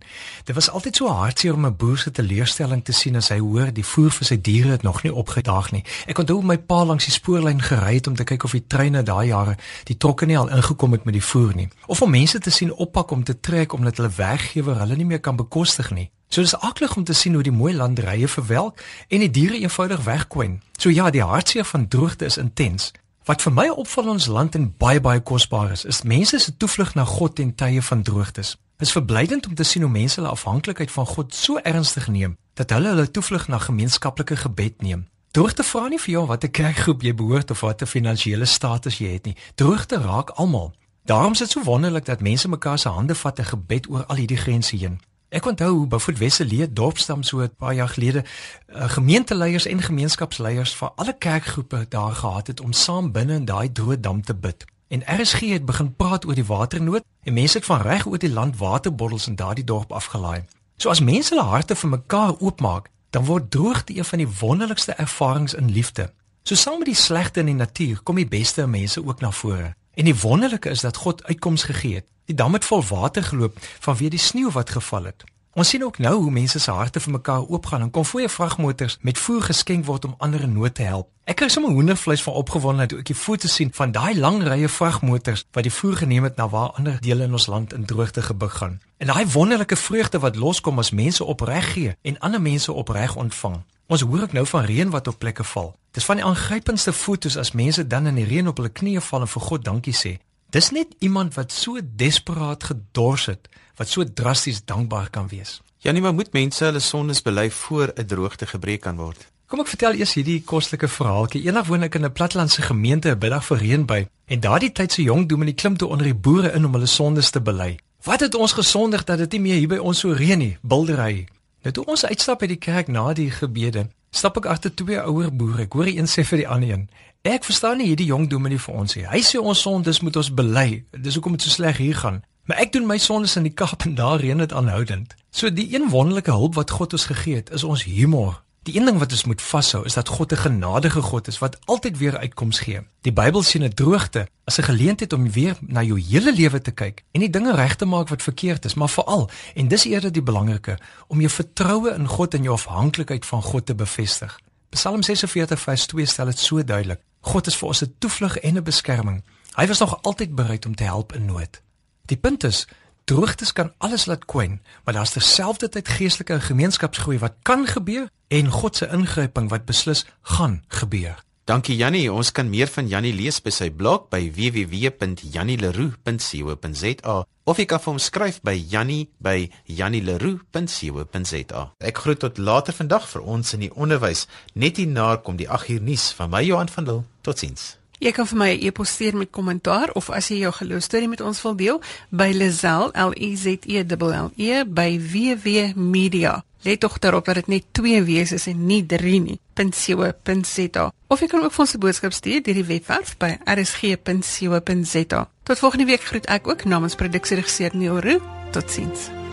Dit 0.49 0.55
was 0.57 0.69
altyd 0.69 0.95
so 0.95 1.11
hartseer 1.13 1.53
om 1.53 1.65
'n 1.65 1.75
boer 1.75 1.97
se 1.97 2.11
teleurstelling 2.11 2.83
te 2.83 2.91
sien 2.91 3.15
as 3.15 3.29
hy 3.29 3.37
hoor 3.37 3.73
die 3.73 3.85
voer 3.85 4.09
vir 4.11 4.25
sy 4.25 4.41
diere 4.41 4.69
het 4.69 4.81
nog 4.81 5.03
nie 5.03 5.13
opgedaag 5.13 5.71
nie. 5.71 5.83
Ek 6.07 6.17
onthou 6.17 6.41
my 6.41 6.57
pa 6.57 6.85
langs 6.85 7.05
die 7.05 7.13
spoorlyn 7.13 7.61
gery 7.61 7.93
het 7.93 8.07
om 8.07 8.15
te 8.15 8.23
kyk 8.23 8.43
of 8.43 8.51
die 8.51 8.67
treine 8.67 9.03
daai 9.03 9.27
jare 9.27 9.57
die 9.83 9.97
trokke 9.97 10.25
nie 10.25 10.37
al 10.37 10.49
ingekom 10.49 10.91
het 10.91 11.03
met 11.03 11.13
die 11.13 11.23
voer 11.23 11.55
nie. 11.55 11.69
Of 11.85 12.01
om 12.01 12.09
mense 12.09 12.39
te 12.39 12.49
sien 12.49 12.73
oppak 12.73 13.11
om 13.11 13.23
te 13.23 13.39
trek 13.39 13.73
omdat 13.73 13.97
hulle 13.97 14.11
werkgewer 14.15 14.79
hulle 14.79 14.95
nie 14.95 15.05
meer 15.05 15.19
kan 15.19 15.35
bekostig 15.35 15.91
nie. 15.91 16.11
So 16.27 16.41
dis 16.41 16.55
aklig 16.59 16.95
om 16.95 17.03
te 17.03 17.13
sien 17.13 17.33
hoe 17.33 17.43
die 17.43 17.51
mooi 17.51 17.73
landerye 17.73 18.27
verwelk 18.27 18.81
en 19.07 19.19
die 19.19 19.31
diere 19.31 19.59
eenvoudig 19.59 20.03
wegkwyn. 20.03 20.61
So 20.77 20.89
ja, 20.89 21.09
die 21.09 21.23
hartseer 21.23 21.65
van 21.65 21.87
droogte 21.87 22.25
is 22.25 22.37
intens. 22.37 22.91
Wat 23.27 23.41
vir 23.41 23.53
my 23.53 23.67
opval 23.69 24.09
ons 24.09 24.25
land 24.31 24.55
en 24.55 24.69
baie 24.77 25.01
baie 25.03 25.19
kosbaar 25.19 25.71
is, 25.71 25.85
is 25.85 26.03
mense 26.03 26.39
se 26.39 26.57
toevlug 26.57 26.93
na 26.95 27.03
God 27.03 27.39
in 27.39 27.55
tye 27.55 27.81
van 27.81 28.03
droogtes. 28.03 28.55
Dit 28.77 28.87
is 28.87 28.93
verblydend 28.93 29.47
om 29.47 29.55
te 29.55 29.63
sien 29.63 29.81
hoe 29.81 29.91
mense 29.91 30.19
hulle 30.19 30.31
afhanklikheid 30.31 30.91
van 30.91 31.05
God 31.05 31.35
so 31.35 31.57
ernstig 31.57 32.07
neem 32.07 32.37
dat 32.53 32.69
hulle 32.69 32.87
hulle 32.89 33.11
toevlug 33.11 33.47
na 33.47 33.57
gemeenskaplike 33.57 34.35
gebed 34.35 34.81
neem. 34.81 35.07
Droogte 35.31 35.63
vra 35.63 35.87
nie 35.87 35.99
vir 35.99 36.11
jou 36.13 36.23
watter 36.25 36.49
kerkgroep 36.49 37.03
jy 37.03 37.13
behoort 37.13 37.51
of 37.51 37.59
watter 37.61 37.87
finansiële 37.87 38.45
status 38.45 38.97
jy 38.97 39.11
het 39.17 39.27
nie. 39.29 39.35
Droogte 39.55 39.99
raak 40.01 40.31
almal. 40.41 40.71
Daarom 41.05 41.35
is 41.35 41.43
dit 41.43 41.51
so 41.51 41.63
wonderlik 41.63 42.05
dat 42.05 42.23
mense 42.25 42.49
mekaar 42.49 42.79
se 42.79 42.89
hande 42.89 43.15
vat 43.15 43.39
in 43.39 43.45
gebed 43.51 43.89
oor 43.89 44.05
al 44.05 44.23
hierdie 44.23 44.39
grense 44.39 44.75
heen. 44.77 44.97
Ek 45.29 45.45
onthou 45.45 45.73
hoe 45.75 45.87
Beaufort 45.87 46.17
Wesselee 46.17 46.73
dorpstam 46.73 47.23
so 47.23 47.41
'n 47.41 47.55
paar 47.55 47.73
jaar 47.73 47.89
gelede 47.89 48.23
uh, 48.23 48.89
gemeenteleiers 48.89 49.65
en 49.65 49.81
gemeenskapsleiers 49.81 50.75
van 50.75 50.91
alle 50.95 51.17
kerkgroepe 51.17 51.85
daar 51.89 52.15
gehad 52.15 52.47
het 52.47 52.61
om 52.61 52.71
saam 52.71 53.11
binne 53.11 53.33
in 53.33 53.45
daai 53.45 53.71
droë 53.71 53.99
dam 53.99 54.21
te 54.21 54.35
bid. 54.35 54.65
En 54.87 55.03
RSG 55.21 55.39
het 55.39 55.65
begin 55.65 55.95
praat 55.95 56.25
oor 56.25 56.33
die 56.33 56.45
waternood 56.45 57.03
en 57.23 57.33
mense 57.33 57.57
het 57.57 57.65
van 57.65 57.81
reg 57.81 58.05
oor 58.07 58.17
die 58.17 58.31
land 58.31 58.57
waterbottels 58.57 59.27
in 59.27 59.35
daardie 59.35 59.63
dorp 59.63 59.91
afgelaai. 59.91 60.43
So 60.77 60.89
as 60.89 60.99
mense 60.99 61.35
hulle 61.35 61.47
harte 61.47 61.75
vir 61.75 61.89
mekaar 61.89 62.39
oopmaak, 62.39 62.89
dan 63.09 63.25
word 63.25 63.51
droogte 63.51 63.97
een 63.97 64.05
van 64.05 64.17
die 64.17 64.31
wonderlikste 64.39 64.91
ervarings 64.91 65.53
in 65.53 65.71
liefde. 65.71 66.13
So 66.43 66.55
saam 66.55 66.77
met 66.77 66.87
die 66.87 66.95
slegte 66.95 67.39
in 67.39 67.45
die 67.45 67.55
natuur 67.55 67.99
kom 68.03 68.15
die 68.15 68.27
beste 68.27 68.61
in 68.61 68.69
mense 68.69 69.05
ook 69.05 69.19
na 69.19 69.31
vore. 69.31 69.75
En 69.93 70.05
die 70.05 70.19
wonderlike 70.19 70.69
is 70.69 70.81
dat 70.81 70.97
God 70.97 71.23
uitkoms 71.23 71.63
gegee 71.63 71.95
het. 71.95 72.05
Die 72.27 72.35
dam 72.35 72.53
het 72.53 72.65
vol 72.67 72.81
water 72.83 73.23
geloop 73.23 73.59
vanweë 73.79 74.09
die 74.11 74.19
sneeu 74.19 74.49
wat 74.51 74.73
geval 74.75 75.05
het. 75.07 75.23
Ons 75.57 75.69
sien 75.71 75.83
ook 75.83 75.97
nou 75.97 76.13
hoe 76.21 76.31
mense 76.31 76.59
se 76.59 76.71
harte 76.71 76.99
vir 76.99 77.13
mekaar 77.15 77.45
oopgaan 77.47 77.85
en 77.85 77.91
konvoë 77.91 78.27
vragmotors 78.29 78.97
met 79.01 79.17
voer 79.17 79.41
geskenk 79.41 79.85
word 79.87 80.05
om 80.05 80.15
ander 80.17 80.43
in 80.43 80.53
nood 80.53 80.75
te 80.75 80.83
help. 80.83 81.07
Ek 81.23 81.39
kry 81.39 81.47
sommer 81.49 81.71
hoendervleis 81.71 82.21
van 82.25 82.35
opgewondenheid 82.41 82.91
toe 82.91 82.99
ek 82.99 83.09
die 83.13 83.17
foto's 83.17 83.55
sien 83.55 83.71
van 83.79 83.95
daai 83.95 84.19
lang 84.19 84.43
rye 84.43 84.67
vragmotors 84.67 85.45
wat 85.55 85.65
die 85.65 85.73
voer 85.73 85.95
geneem 86.03 86.27
het 86.27 86.35
na 86.37 86.49
waar 86.51 86.75
ander 86.75 86.99
dele 87.01 87.25
in 87.31 87.39
ons 87.39 87.47
land 87.47 87.73
in 87.73 87.87
droogte 87.87 88.21
gebuk 88.27 88.59
gaan. 88.59 88.77
En 88.99 89.07
daai 89.07 89.25
wonderlike 89.33 89.79
vreugde 89.79 90.19
wat 90.19 90.35
loskom 90.35 90.83
as 90.83 90.91
mense 90.91 91.23
opreg 91.23 91.73
gee 91.73 91.95
en 92.01 92.19
ander 92.19 92.43
mense 92.43 92.71
opreg 92.71 93.15
ontvang. 93.15 93.61
Ons 93.87 94.03
hoor 94.03 94.27
ook 94.27 94.35
nou 94.35 94.45
van 94.45 94.67
reën 94.67 94.89
wat 94.91 95.07
op 95.07 95.17
plekke 95.17 95.47
val. 95.47 95.73
Dis 95.95 96.05
van 96.05 96.19
die 96.19 96.27
aangrypendste 96.27 96.93
fotos 96.93 97.37
as 97.37 97.55
mense 97.55 97.87
dan 97.87 98.11
in 98.11 98.19
die 98.19 98.27
reën 98.27 98.47
op 98.47 98.59
hulle 98.59 98.69
knieë 98.69 99.01
val 99.01 99.23
en 99.23 99.31
vir 99.31 99.41
God 99.49 99.63
dankie 99.65 99.95
sê. 99.95 100.17
Dis 100.57 100.71
net 100.73 100.95
iemand 101.05 101.35
wat 101.37 101.51
so 101.53 101.77
desperaat 102.01 102.63
gedors 102.63 103.27
het, 103.29 103.49
wat 103.77 103.89
so 103.93 104.01
drasties 104.19 104.63
dankbaar 104.65 105.09
kan 105.13 105.27
wees. 105.29 105.59
Janie, 105.85 106.01
maar 106.01 106.15
moet 106.17 106.31
mense 106.33 106.63
hulle 106.65 106.79
sondes 106.81 107.21
bely 107.21 107.51
voor 107.51 107.91
'n 107.93 108.05
droogte 108.05 108.45
gebreek 108.45 108.81
kan 108.81 108.95
word? 108.97 109.27
Kom 109.45 109.59
ek 109.59 109.67
vertel 109.67 109.93
eers 109.93 110.13
hierdie 110.13 110.41
kostelike 110.41 110.87
verhaaltjie. 110.87 111.43
Eendag 111.45 111.67
woon 111.67 111.83
ek 111.83 111.95
in 111.95 112.05
'n 112.05 112.11
plattelandse 112.11 112.61
gemeente 112.61 113.09
'n 113.09 113.17
middag 113.19 113.45
vir 113.45 113.57
reën 113.57 113.85
by 113.85 114.07
en 114.25 114.39
daardie 114.39 114.71
tyd 114.71 114.91
se 114.91 115.03
jong 115.03 115.27
dominee 115.27 115.53
klim 115.53 115.77
toe 115.77 115.89
onder 115.89 116.05
die 116.05 116.15
boere 116.15 116.51
in 116.51 116.65
om 116.65 116.73
hulle 116.73 116.85
sondes 116.85 117.29
te 117.29 117.41
bely. 117.41 117.79
Wat 118.03 118.19
het 118.19 118.35
ons 118.35 118.53
gesondig 118.53 119.03
dat 119.03 119.17
dit 119.17 119.31
nie 119.31 119.41
meer 119.41 119.57
hier 119.57 119.67
by 119.67 119.77
ons 119.77 119.99
so 119.99 120.11
reën 120.11 120.37
nie? 120.37 120.57
Bildery. 120.61 121.27
Nou 121.61 121.73
toe 121.73 121.85
ons 121.85 122.05
uitstap 122.05 122.39
by 122.39 122.47
die 122.47 122.61
kerk 122.61 122.87
na 122.87 123.13
die 123.13 123.31
gebede, 123.31 123.89
stap 124.11 124.37
ek 124.37 124.45
agter 124.45 124.75
twee 124.75 124.99
ouer 125.01 125.31
boere. 125.35 125.61
Ek 125.61 125.73
hoor 125.73 125.85
die 125.85 125.97
een 125.97 126.07
sê 126.07 126.23
vir 126.23 126.37
die 126.37 126.47
ander 126.47 126.69
een: 126.69 126.89
"Ek 127.21 127.43
verstaan 127.43 127.77
nie 127.77 127.87
hierdie 127.87 128.05
jong 128.05 128.29
dominee 128.29 128.59
vir 128.59 128.75
ons 128.75 128.95
nie. 128.95 129.05
Hy 129.07 129.21
sê 129.21 129.39
ons 129.39 129.61
sondes 129.61 129.99
moet 130.01 130.15
ons 130.15 130.33
bely. 130.33 130.85
Dis 130.91 131.13
hoekom 131.13 131.31
dit 131.31 131.41
so 131.41 131.49
sleg 131.49 131.77
hier 131.77 131.95
gaan. 131.95 132.23
Maar 132.47 132.57
ek 132.57 132.71
doen 132.71 132.85
my 132.87 132.97
sondes 132.97 133.35
in 133.35 133.43
die 133.43 133.53
Kaap 133.53 133.83
en 133.83 133.95
daar 133.95 134.19
reën 134.19 134.37
dit 134.37 134.53
aanhoudend. 134.53 135.15
So 135.29 135.51
die 135.51 135.75
een 135.75 135.89
wonderlike 135.89 136.31
hulp 136.31 136.55
wat 136.55 136.71
God 136.71 136.93
ons 136.93 137.05
gegee 137.05 137.35
het, 137.35 137.49
is 137.51 137.63
ons 137.63 137.83
humor. 137.83 138.41
Die 138.67 138.75
een 138.75 138.85
ding 138.85 138.97
wat 138.99 139.11
ons 139.15 139.23
moet 139.23 139.41
vashou 139.41 139.85
is 139.87 139.93
dat 139.95 140.09
God 140.11 140.31
'n 140.31 140.43
genadige 140.43 141.01
God 141.01 141.27
is 141.27 141.39
wat 141.39 141.57
altyd 141.65 141.97
weer 141.97 142.17
uitkoms 142.17 142.59
gee. 142.59 142.79
Die 143.01 143.13
Bybel 143.13 143.43
sien 143.43 143.63
'n 143.63 143.73
droogte 143.73 144.27
as 144.43 144.57
'n 144.59 144.63
geleentheid 144.63 145.13
om 145.13 145.31
weer 145.31 145.57
na 145.61 145.83
jou 145.83 145.99
hele 145.99 146.33
lewe 146.33 146.61
te 146.61 146.71
kyk 146.71 147.03
en 147.11 147.19
die 147.19 147.29
dinge 147.29 147.55
reg 147.55 147.75
te 147.75 147.85
maak 147.85 148.07
wat 148.07 148.23
verkeerd 148.23 148.65
is, 148.65 148.73
maar 148.73 148.89
veral 148.89 149.29
en 149.55 149.67
dis 149.67 149.83
eerder 149.83 150.11
die 150.11 150.21
belangrike 150.21 150.77
om 151.07 151.19
jou 151.19 151.31
vertroue 151.31 151.93
in 151.93 152.07
God 152.07 152.33
en 152.33 152.43
jou 152.43 152.53
afhanklikheid 152.53 153.25
van 153.25 153.41
God 153.41 153.65
te 153.65 153.75
bevestig. 153.75 154.39
Psalm 154.69 155.03
46 155.03 155.59
vers 155.59 155.85
2 155.85 156.05
stel 156.05 156.25
dit 156.25 156.39
so 156.39 156.63
duidelik. 156.63 157.01
God 157.19 157.47
is 157.47 157.55
vir 157.55 157.67
ons 157.67 157.81
'n 157.81 157.95
toevlug 157.99 158.37
en 158.37 158.57
'n 158.57 158.63
beskerming. 158.63 159.23
Hy 159.55 159.67
was 159.67 159.79
nog 159.79 160.01
altyd 160.01 160.35
bereid 160.35 160.65
om 160.65 160.75
te 160.75 160.83
help 160.83 161.13
in 161.13 161.25
nood. 161.25 161.61
Die 162.05 162.17
punt 162.17 162.43
is 162.43 162.67
Droogtes 163.07 163.53
kan 163.53 163.71
alles 163.77 164.05
laat 164.05 164.25
kwyn, 164.25 164.61
maar 164.83 164.93
daar's 164.93 165.13
terselfdertyd 165.15 165.87
geestelike 165.87 166.33
en 166.33 166.41
gemeenskapsgroei 166.41 167.19
wat 167.19 167.37
kan 167.41 167.63
gebeur 167.67 168.09
en 168.27 168.51
God 168.51 168.75
se 168.75 168.87
ingryping 168.91 169.47
wat 169.49 169.65
beslis 169.65 170.05
gaan 170.21 170.63
gebeur. 170.67 171.23
Dankie 171.47 171.77
Jannie, 171.79 172.11
ons 172.11 172.27
kan 172.35 172.49
meer 172.51 172.67
van 172.67 172.91
Jannie 172.91 173.15
lees 173.15 173.39
by 173.39 173.47
sy 173.55 173.71
blog 173.71 174.11
by 174.11 174.27
www.jannieleroux.co.za 174.35 177.23
of 177.47 177.55
jy 177.61 177.65
kan 177.71 177.79
vir 177.79 177.87
hom 177.87 178.03
skryf 178.03 178.43
by 178.43 178.59
jannie@jannieleroux.co.za. 178.73 181.61
Ek 181.79 181.95
groet 182.03 182.19
tot 182.19 182.35
later 182.37 182.75
vandag 182.75 183.07
vir 183.07 183.23
ons 183.23 183.53
in 183.55 183.63
die 183.63 183.71
onderwys. 183.71 184.27
Net 184.59 184.75
hierna 184.75 185.23
kom 185.23 185.39
die 185.39 185.47
8uur 185.47 185.87
nuus 185.87 186.11
van 186.19 186.35
my 186.35 186.43
Johan 186.43 186.67
van 186.67 186.83
Lille. 186.83 187.07
Totsiens. 187.23 187.79
Jy 188.03 188.11
kan 188.11 188.27
vir 188.27 188.37
my 188.37 188.51
'n 188.51 188.59
e-pos 188.67 188.89
stuur 188.89 189.15
met 189.15 189.31
kommentaar 189.31 189.91
of 189.95 190.09
as 190.09 190.27
jy 190.27 190.39
jou 190.43 190.51
geloostorie 190.51 191.07
met 191.07 191.21
ons 191.21 191.41
wil 191.41 191.55
deel 191.55 191.81
by 192.09 192.33
Lazel 192.33 192.91
L 192.91 193.13
E 193.15 193.35
Z 193.35 193.45
E 193.65 193.83
L 193.87 194.31
E 194.35 194.63
by 194.65 194.99
www.media. 194.99 196.43
Let 196.61 196.79
tog 196.79 196.99
daarop 196.99 197.25
dat 197.25 197.35
dit 197.35 197.47
net 197.47 197.63
2 197.71 198.03
wees 198.03 198.31
is 198.31 198.47
en 198.47 198.65
nie 198.65 198.85
3 198.85 199.19
nie. 199.21 199.39
.co.za. 199.53 200.91
Of 201.07 201.19
jy 201.19 201.27
kan 201.27 201.43
ook 201.43 201.53
vir 201.53 201.65
ons 201.65 201.73
'n 201.73 201.79
boodskap 201.79 202.13
stuur 202.13 202.41
deur 202.43 202.53
die 202.53 202.65
webwerf 202.65 203.17
by 203.17 203.37
rsg.co.za. 203.45 205.29
Tot 205.43 205.59
volgende 205.59 205.85
week 205.85 206.01
groet 206.01 206.25
ek 206.25 206.47
ook 206.47 206.65
namens 206.65 206.95
produksieregisseur 206.95 207.71
Neil 207.73 207.99
Roo. 207.99 208.19
Totsiens. 208.51 209.26